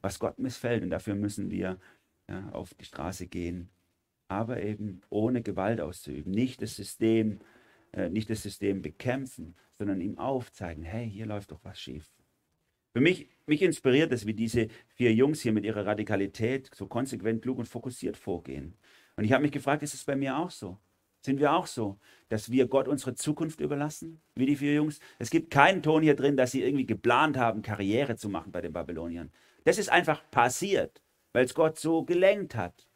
[0.00, 0.82] was Gott missfällt.
[0.82, 1.78] Und dafür müssen wir
[2.28, 3.70] ja, auf die Straße gehen.
[4.28, 7.40] Aber eben ohne Gewalt auszuüben, nicht das System
[7.92, 12.10] äh, nicht das System bekämpfen, sondern ihm aufzeigen, hey, hier läuft doch was schief.
[12.92, 17.42] Für mich, mich inspiriert es, wie diese vier Jungs hier mit ihrer Radikalität so konsequent,
[17.42, 18.74] klug und fokussiert vorgehen.
[19.16, 20.78] Und ich habe mich gefragt, ist es bei mir auch so?
[21.20, 25.00] Sind wir auch so, dass wir Gott unsere Zukunft überlassen, wie die vier Jungs?
[25.18, 28.60] Es gibt keinen Ton hier drin, dass sie irgendwie geplant haben, Karriere zu machen bei
[28.60, 29.30] den Babyloniern.
[29.68, 31.02] Das ist einfach passiert,
[31.34, 32.88] weil es Gott so gelenkt hat.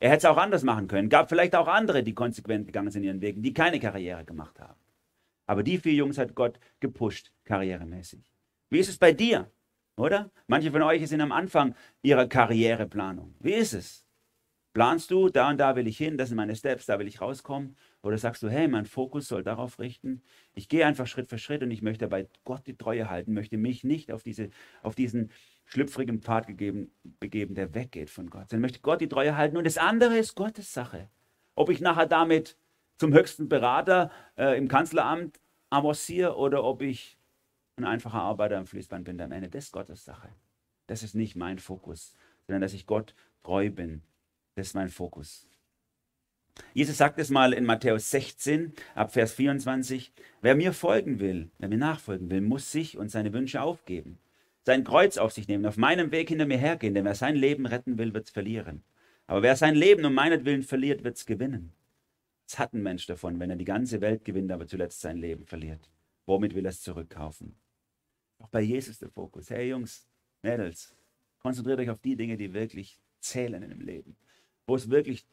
[0.00, 1.08] Er hätte es auch anders machen können.
[1.08, 4.60] Gab vielleicht auch andere, die konsequent gegangen sind in ihren Wegen, die keine Karriere gemacht
[4.60, 4.78] haben.
[5.46, 8.20] Aber die vier Jungs hat Gott gepusht, karrieremäßig.
[8.68, 9.50] Wie ist es bei dir?
[9.96, 10.30] Oder?
[10.46, 13.34] Manche von euch sind am Anfang ihrer Karriereplanung.
[13.40, 14.04] Wie ist es?
[14.74, 17.22] Planst du, da und da will ich hin, das sind meine Steps, da will ich
[17.22, 17.76] rauskommen?
[18.02, 21.62] Oder sagst du, hey, mein Fokus soll darauf richten, ich gehe einfach Schritt für Schritt
[21.62, 24.50] und ich möchte bei Gott die Treue halten, möchte mich nicht auf, diese,
[24.82, 25.30] auf diesen
[25.70, 26.90] schlüpfrigen Pfad gegeben,
[27.20, 28.50] begeben, der weggeht von Gott.
[28.50, 29.56] Sondern möchte Gott die Treue halten.
[29.56, 31.08] Und das andere ist Gottes Sache.
[31.54, 32.56] Ob ich nachher damit
[32.98, 35.40] zum höchsten Berater äh, im Kanzleramt
[35.70, 37.18] avanciere oder ob ich
[37.76, 40.28] ein einfacher Arbeiter am Fließband bin, am Ende, das ist Gottes Sache.
[40.88, 42.14] Das ist nicht mein Fokus,
[42.46, 43.14] sondern dass ich Gott
[43.44, 44.02] treu bin.
[44.56, 45.46] Das ist mein Fokus.
[46.74, 50.12] Jesus sagt es mal in Matthäus 16, ab Vers 24,
[50.42, 54.18] wer mir folgen will, wer mir nachfolgen will, muss sich und seine Wünsche aufgeben
[54.64, 57.66] sein Kreuz auf sich nehmen, auf meinem Weg hinter mir hergehen, denn wer sein Leben
[57.66, 58.82] retten will, wird es verlieren.
[59.26, 61.72] Aber wer sein Leben um meinetwillen verliert, wird es gewinnen.
[62.46, 65.46] Was hat ein Mensch davon, wenn er die ganze Welt gewinnt, aber zuletzt sein Leben
[65.46, 65.88] verliert?
[66.26, 67.54] Womit will er es zurückkaufen?
[68.38, 69.50] Auch bei Jesus der Fokus.
[69.50, 70.06] Hey Jungs,
[70.42, 70.94] Mädels,
[71.38, 74.16] konzentriert euch auf die Dinge, die wirklich zählen in dem Leben.
[74.66, 75.26] Wo es wirklich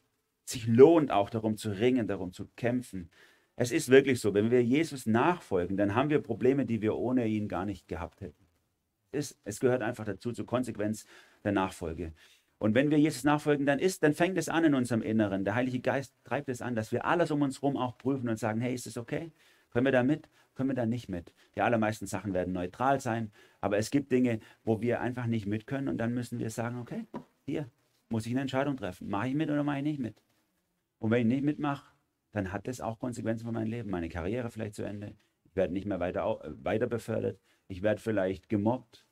[0.44, 3.10] sich lohnt, auch darum zu ringen, darum zu kämpfen.
[3.56, 7.26] Es ist wirklich so, wenn wir Jesus nachfolgen, dann haben wir Probleme, die wir ohne
[7.26, 8.47] ihn gar nicht gehabt hätten
[9.12, 11.06] ist, es gehört einfach dazu, zur Konsequenz
[11.44, 12.12] der Nachfolge.
[12.58, 15.44] Und wenn wir Jesus nachfolgen, dann ist, dann fängt es an in unserem Inneren.
[15.44, 18.38] Der Heilige Geist treibt es an, dass wir alles um uns herum auch prüfen und
[18.38, 19.30] sagen, hey, ist es okay?
[19.70, 20.28] Können wir da mit?
[20.56, 21.32] Können wir da nicht mit?
[21.54, 23.30] Die allermeisten Sachen werden neutral sein,
[23.60, 26.80] aber es gibt Dinge, wo wir einfach nicht mit können und dann müssen wir sagen,
[26.80, 27.06] okay,
[27.46, 27.70] hier
[28.08, 29.08] muss ich eine Entscheidung treffen.
[29.08, 30.20] Mache ich mit oder mache ich nicht mit?
[30.98, 31.92] Und wenn ich nicht mitmache,
[32.32, 33.88] dann hat das auch Konsequenzen für mein Leben.
[33.90, 35.14] Meine Karriere vielleicht zu Ende.
[35.44, 37.38] Ich werde nicht mehr weiter, weiter befördert
[37.68, 39.06] ich werde vielleicht gemobbt,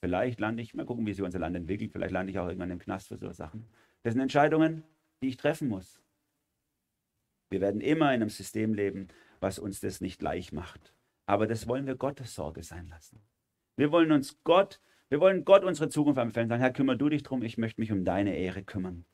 [0.00, 2.70] vielleicht lande ich, mal gucken, wie sich unser Land entwickelt, vielleicht lande ich auch irgendwann
[2.70, 3.68] im Knast für so Sachen.
[4.02, 4.84] Das sind Entscheidungen,
[5.22, 6.00] die ich treffen muss.
[7.50, 9.08] Wir werden immer in einem System leben,
[9.40, 10.92] was uns das nicht leicht macht.
[11.26, 13.20] Aber das wollen wir Gottes Sorge sein lassen.
[13.76, 17.22] Wir wollen uns Gott, wir wollen Gott unsere Zukunft anbefehlen, sagen, Herr, kümmere du dich
[17.22, 19.04] drum, ich möchte mich um deine Ehre kümmern.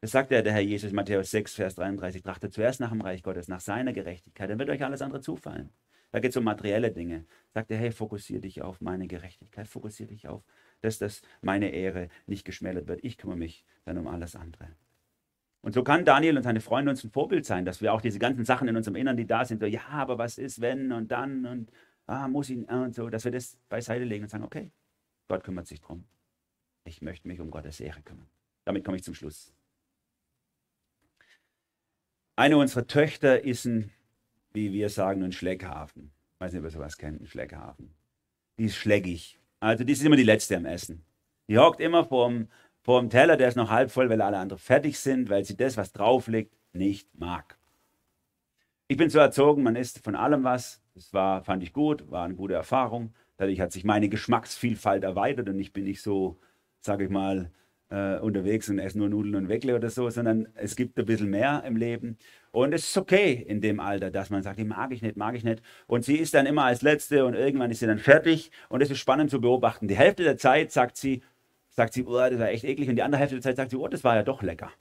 [0.00, 3.22] Das sagt ja der Herr Jesus, Matthäus 6, Vers 33, trachtet zuerst nach dem Reich
[3.22, 5.70] Gottes, nach seiner Gerechtigkeit, dann wird euch alles andere zufallen.
[6.10, 7.26] Da geht es um materielle Dinge.
[7.52, 10.42] Sagt er, hey, fokussiere dich auf meine Gerechtigkeit, fokussiere dich auf,
[10.80, 13.00] dass das meine Ehre nicht geschmälert wird.
[13.02, 14.68] Ich kümmere mich dann um alles andere.
[15.60, 18.18] Und so kann Daniel und seine Freunde uns ein Vorbild sein, dass wir auch diese
[18.18, 21.10] ganzen Sachen in unserem Innern, die da sind, so, ja, aber was ist, wenn und
[21.10, 21.72] dann und
[22.06, 24.70] ah, muss ich und so, dass wir das beiseite legen und sagen, okay,
[25.26, 26.04] Gott kümmert sich drum.
[26.84, 28.28] Ich möchte mich um Gottes Ehre kümmern.
[28.64, 29.52] Damit komme ich zum Schluss.
[32.36, 33.90] Eine unserer Töchter ist ein
[34.58, 36.10] wie wir sagen, ein Schleckhafen.
[36.34, 37.94] Ich weiß nicht, ob ihr sowas kennt, einen Schleckhafen.
[38.58, 39.38] Die ist schleckig.
[39.60, 41.04] Also die ist immer die letzte am Essen.
[41.48, 42.48] Die hockt immer vorm,
[42.82, 45.76] vorm Teller, der ist noch halb voll, weil alle anderen fertig sind, weil sie das,
[45.76, 47.56] was drauf liegt, nicht mag.
[48.88, 50.82] Ich bin so erzogen, man isst von allem was.
[50.94, 53.14] Das war, fand ich gut, war eine gute Erfahrung.
[53.36, 56.40] Dadurch hat sich meine Geschmacksvielfalt erweitert und ich bin nicht so,
[56.80, 57.52] sage ich mal,
[57.90, 61.30] äh, unterwegs und esse nur Nudeln und Weckle oder so, sondern es gibt ein bisschen
[61.30, 62.18] mehr im Leben.
[62.58, 65.36] Und es ist okay in dem Alter, dass man sagt, die mag ich nicht, mag
[65.36, 65.62] ich nicht.
[65.86, 68.50] Und sie ist dann immer als Letzte und irgendwann ist sie dann fertig.
[68.68, 69.86] Und es ist spannend zu beobachten.
[69.86, 71.22] Die Hälfte der Zeit sagt sie,
[71.68, 72.88] sagt sie, oh, das war echt eklig.
[72.88, 74.72] Und die andere Hälfte der Zeit sagt sie, oh, das war ja doch lecker.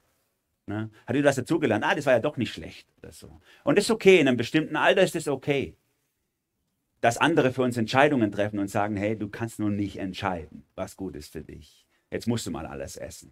[0.66, 0.90] Ne?
[1.06, 1.86] Hat ihr das dazugelernt?
[1.86, 2.88] Ah, das war ja doch nicht schlecht.
[2.98, 3.40] Oder so.
[3.64, 5.76] Und das ist okay, in einem bestimmten Alter ist es okay.
[7.02, 10.98] Dass andere für uns Entscheidungen treffen und sagen, hey, du kannst nur nicht entscheiden, was
[10.98, 11.86] gut ist für dich.
[12.10, 13.32] Jetzt musst du mal alles essen.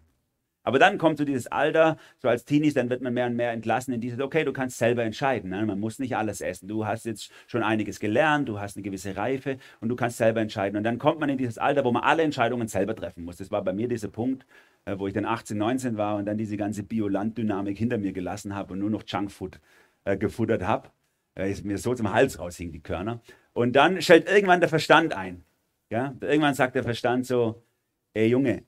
[0.66, 3.52] Aber dann kommt so dieses Alter, so als Teenies, dann wird man mehr und mehr
[3.52, 5.50] entlassen in dieses, okay, du kannst selber entscheiden.
[5.50, 5.64] Ne?
[5.64, 6.66] Man muss nicht alles essen.
[6.66, 10.40] Du hast jetzt schon einiges gelernt, du hast eine gewisse Reife und du kannst selber
[10.40, 10.76] entscheiden.
[10.76, 13.36] Und dann kommt man in dieses Alter, wo man alle Entscheidungen selber treffen muss.
[13.36, 14.44] Das war bei mir dieser Punkt,
[14.86, 18.56] äh, wo ich dann 18, 19 war und dann diese ganze Bioland-Dynamik hinter mir gelassen
[18.56, 19.60] habe und nur noch Junkfood
[20.02, 20.90] äh, gefuttert habe.
[21.36, 23.20] Äh, mir so zum Hals raushing, die Körner.
[23.52, 25.44] Und dann stellt irgendwann der Verstand ein.
[25.90, 26.16] Ja?
[26.20, 27.62] Irgendwann sagt der Verstand so,
[28.14, 28.64] ey Junge,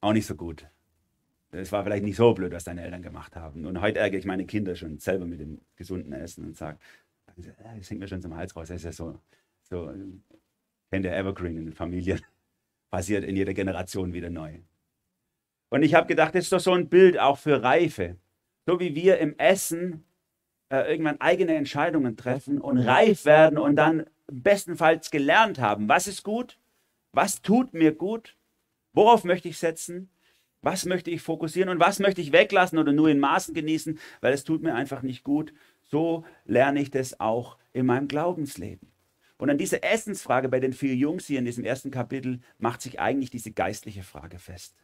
[0.00, 0.66] auch nicht so gut
[1.54, 3.64] es war vielleicht nicht so blöd, was deine Eltern gemacht haben.
[3.66, 6.78] Und heute ärgere ich meine Kinder schon selber mit dem gesunden Essen und sage,
[7.36, 8.68] das hängt mir schon zum Hals raus.
[8.68, 9.18] Das ist ja so,
[9.62, 9.92] so
[10.90, 12.20] kennt der Evergreen in den Familien.
[12.90, 14.60] Passiert in jeder Generation wieder neu.
[15.70, 18.16] Und ich habe gedacht, das ist doch so ein Bild auch für Reife.
[18.66, 20.04] So wie wir im Essen
[20.70, 26.22] äh, irgendwann eigene Entscheidungen treffen und reif werden und dann bestenfalls gelernt haben, was ist
[26.22, 26.58] gut,
[27.12, 28.36] was tut mir gut,
[28.92, 30.08] worauf möchte ich setzen
[30.64, 34.32] was möchte ich fokussieren und was möchte ich weglassen oder nur in Maßen genießen, weil
[34.32, 35.52] es tut mir einfach nicht gut.
[35.82, 38.90] So lerne ich das auch in meinem Glaubensleben.
[39.36, 42.98] Und an dieser Essensfrage bei den vier Jungs hier in diesem ersten Kapitel macht sich
[42.98, 44.74] eigentlich diese geistliche Frage fest.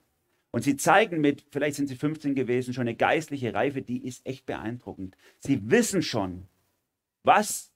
[0.50, 4.26] Und sie zeigen mit, vielleicht sind sie 15 gewesen, schon eine geistliche Reife, die ist
[4.26, 5.16] echt beeindruckend.
[5.38, 6.48] Sie wissen schon,
[7.22, 7.72] was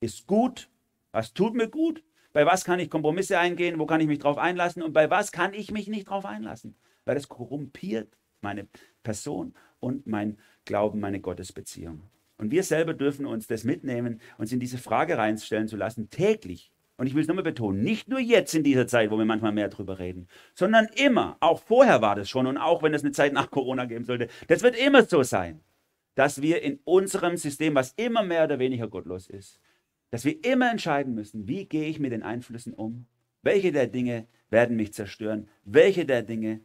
[0.00, 0.70] ist gut,
[1.12, 4.38] was tut mir gut, bei was kann ich Kompromisse eingehen, wo kann ich mich drauf
[4.38, 6.74] einlassen und bei was kann ich mich nicht drauf einlassen
[7.08, 8.68] weil es korrumpiert meine
[9.02, 10.36] Person und mein
[10.66, 12.02] Glauben, meine Gottesbeziehung.
[12.36, 16.70] Und wir selber dürfen uns das mitnehmen, uns in diese Frage reinstellen zu lassen, täglich.
[16.98, 19.52] Und ich will es nochmal betonen, nicht nur jetzt in dieser Zeit, wo wir manchmal
[19.52, 23.12] mehr drüber reden, sondern immer, auch vorher war das schon und auch wenn es eine
[23.12, 25.62] Zeit nach Corona geben sollte, das wird immer so sein,
[26.14, 29.60] dass wir in unserem System, was immer mehr oder weniger gottlos ist,
[30.10, 33.06] dass wir immer entscheiden müssen, wie gehe ich mit den Einflüssen um?
[33.40, 35.48] Welche der Dinge werden mich zerstören?
[35.64, 36.60] Welche der Dinge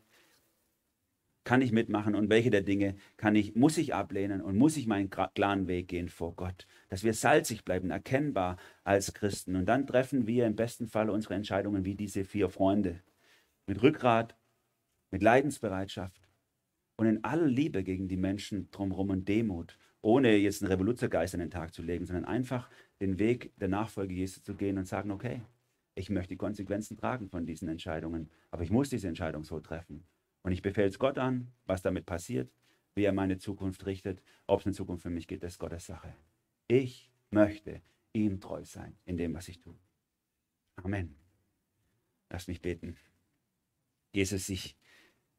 [1.44, 4.88] kann ich mitmachen und welche der Dinge kann ich, muss ich ablehnen und muss ich
[4.88, 6.68] meinen klaren Weg gehen vor Gott.
[6.90, 9.56] Dass wir salzig bleiben, erkennbar als Christen.
[9.56, 13.02] Und dann treffen wir im besten Fall unsere Entscheidungen wie diese vier Freunde.
[13.68, 14.36] Mit Rückgrat,
[15.12, 16.22] mit Leidensbereitschaft
[16.96, 21.40] und in aller Liebe gegen die Menschen drumherum und Demut, ohne jetzt einen Revoluzergeist an
[21.40, 22.70] den Tag zu legen, sondern einfach
[23.02, 25.42] den Weg der Nachfolge Jesu zu gehen und sagen, okay,
[25.96, 30.04] ich möchte die Konsequenzen tragen von diesen Entscheidungen, aber ich muss diese Entscheidung so treffen.
[30.44, 32.52] Und ich befehle es Gott an, was damit passiert,
[32.96, 35.86] wie er meine Zukunft richtet, ob es eine Zukunft für mich gibt, das ist Gottes
[35.86, 36.14] Sache.
[36.68, 37.82] Ich möchte
[38.12, 39.76] ihm treu sein in dem, was ich tue.
[40.76, 41.16] Amen.
[42.30, 42.96] Lass mich beten.
[44.12, 44.76] Jesus, ich,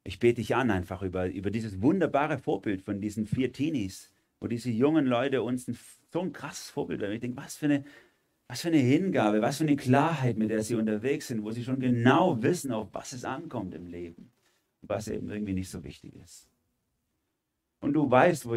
[0.04, 4.48] ich bete dich an einfach über, über dieses wunderbare Vorbild von diesen vier Teenies, wo
[4.48, 5.78] diese jungen Leute uns ein,
[6.12, 7.12] so ein krasses Vorbild werden.
[7.12, 7.84] Ich denke, was für eine,
[8.48, 11.62] was für eine Hingabe, was für eine Klarheit, mit der sie unterwegs sind, wo sie
[11.62, 14.33] schon genau wissen, auf was es ankommt im Leben
[14.88, 16.48] was eben irgendwie nicht so wichtig ist.
[17.80, 18.56] Und du weißt, wo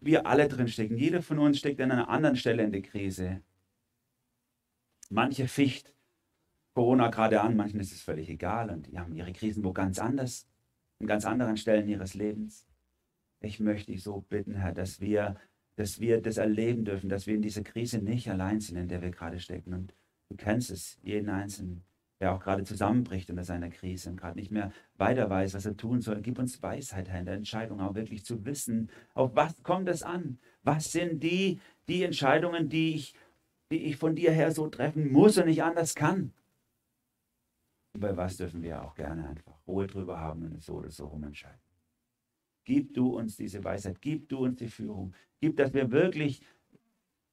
[0.00, 0.96] wir alle drin stecken.
[0.96, 3.42] Jeder von uns steckt an einer anderen Stelle in der Krise.
[5.10, 5.94] Manche ficht
[6.74, 9.98] Corona gerade an, manchen ist es völlig egal und die haben ihre Krisen wo ganz
[9.98, 10.48] anders,
[10.98, 12.66] an ganz anderen Stellen ihres Lebens.
[13.40, 15.36] Ich möchte dich so bitten, Herr, dass wir,
[15.76, 19.02] dass wir das erleben dürfen, dass wir in dieser Krise nicht allein sind, in der
[19.02, 19.72] wir gerade stecken.
[19.72, 19.94] Und
[20.30, 21.84] du kennst es, jeden Einzelnen
[22.24, 25.76] der auch gerade zusammenbricht unter seiner Krise und gerade nicht mehr weiter weiß, was er
[25.76, 26.22] tun soll.
[26.22, 30.02] Gib uns Weisheit, Herr, in der Entscheidung auch wirklich zu wissen, auf was kommt es
[30.02, 30.38] an?
[30.62, 33.14] Was sind die, die Entscheidungen, die ich,
[33.70, 36.32] die ich von dir her so treffen muss und nicht anders kann?
[37.92, 41.60] Bei was dürfen wir auch gerne einfach Ruhe drüber haben und so oder so umentscheiden.
[42.64, 45.12] Gib du uns diese Weisheit, gib du uns die Führung,
[45.42, 46.40] gib, dass wir wirklich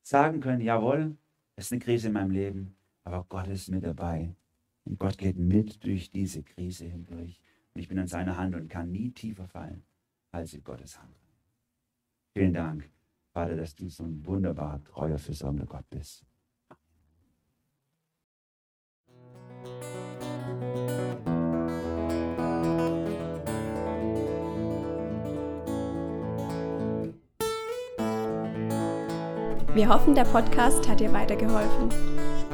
[0.02, 1.16] sagen können, jawohl,
[1.56, 2.76] es ist eine Krise in meinem Leben,
[3.06, 4.36] aber Gott ist mit dabei
[4.86, 7.40] und Gott geht mit durch diese Krise hindurch.
[7.74, 9.84] Und ich bin an seiner Hand und kann nie tiefer fallen
[10.32, 11.16] als in Gottes Hand.
[12.34, 12.90] Vielen Dank,
[13.34, 16.26] Vater, dass du so ein wunderbar treuer, versorgender Gott bist.
[29.74, 31.90] Wir hoffen, der Podcast hat dir weitergeholfen.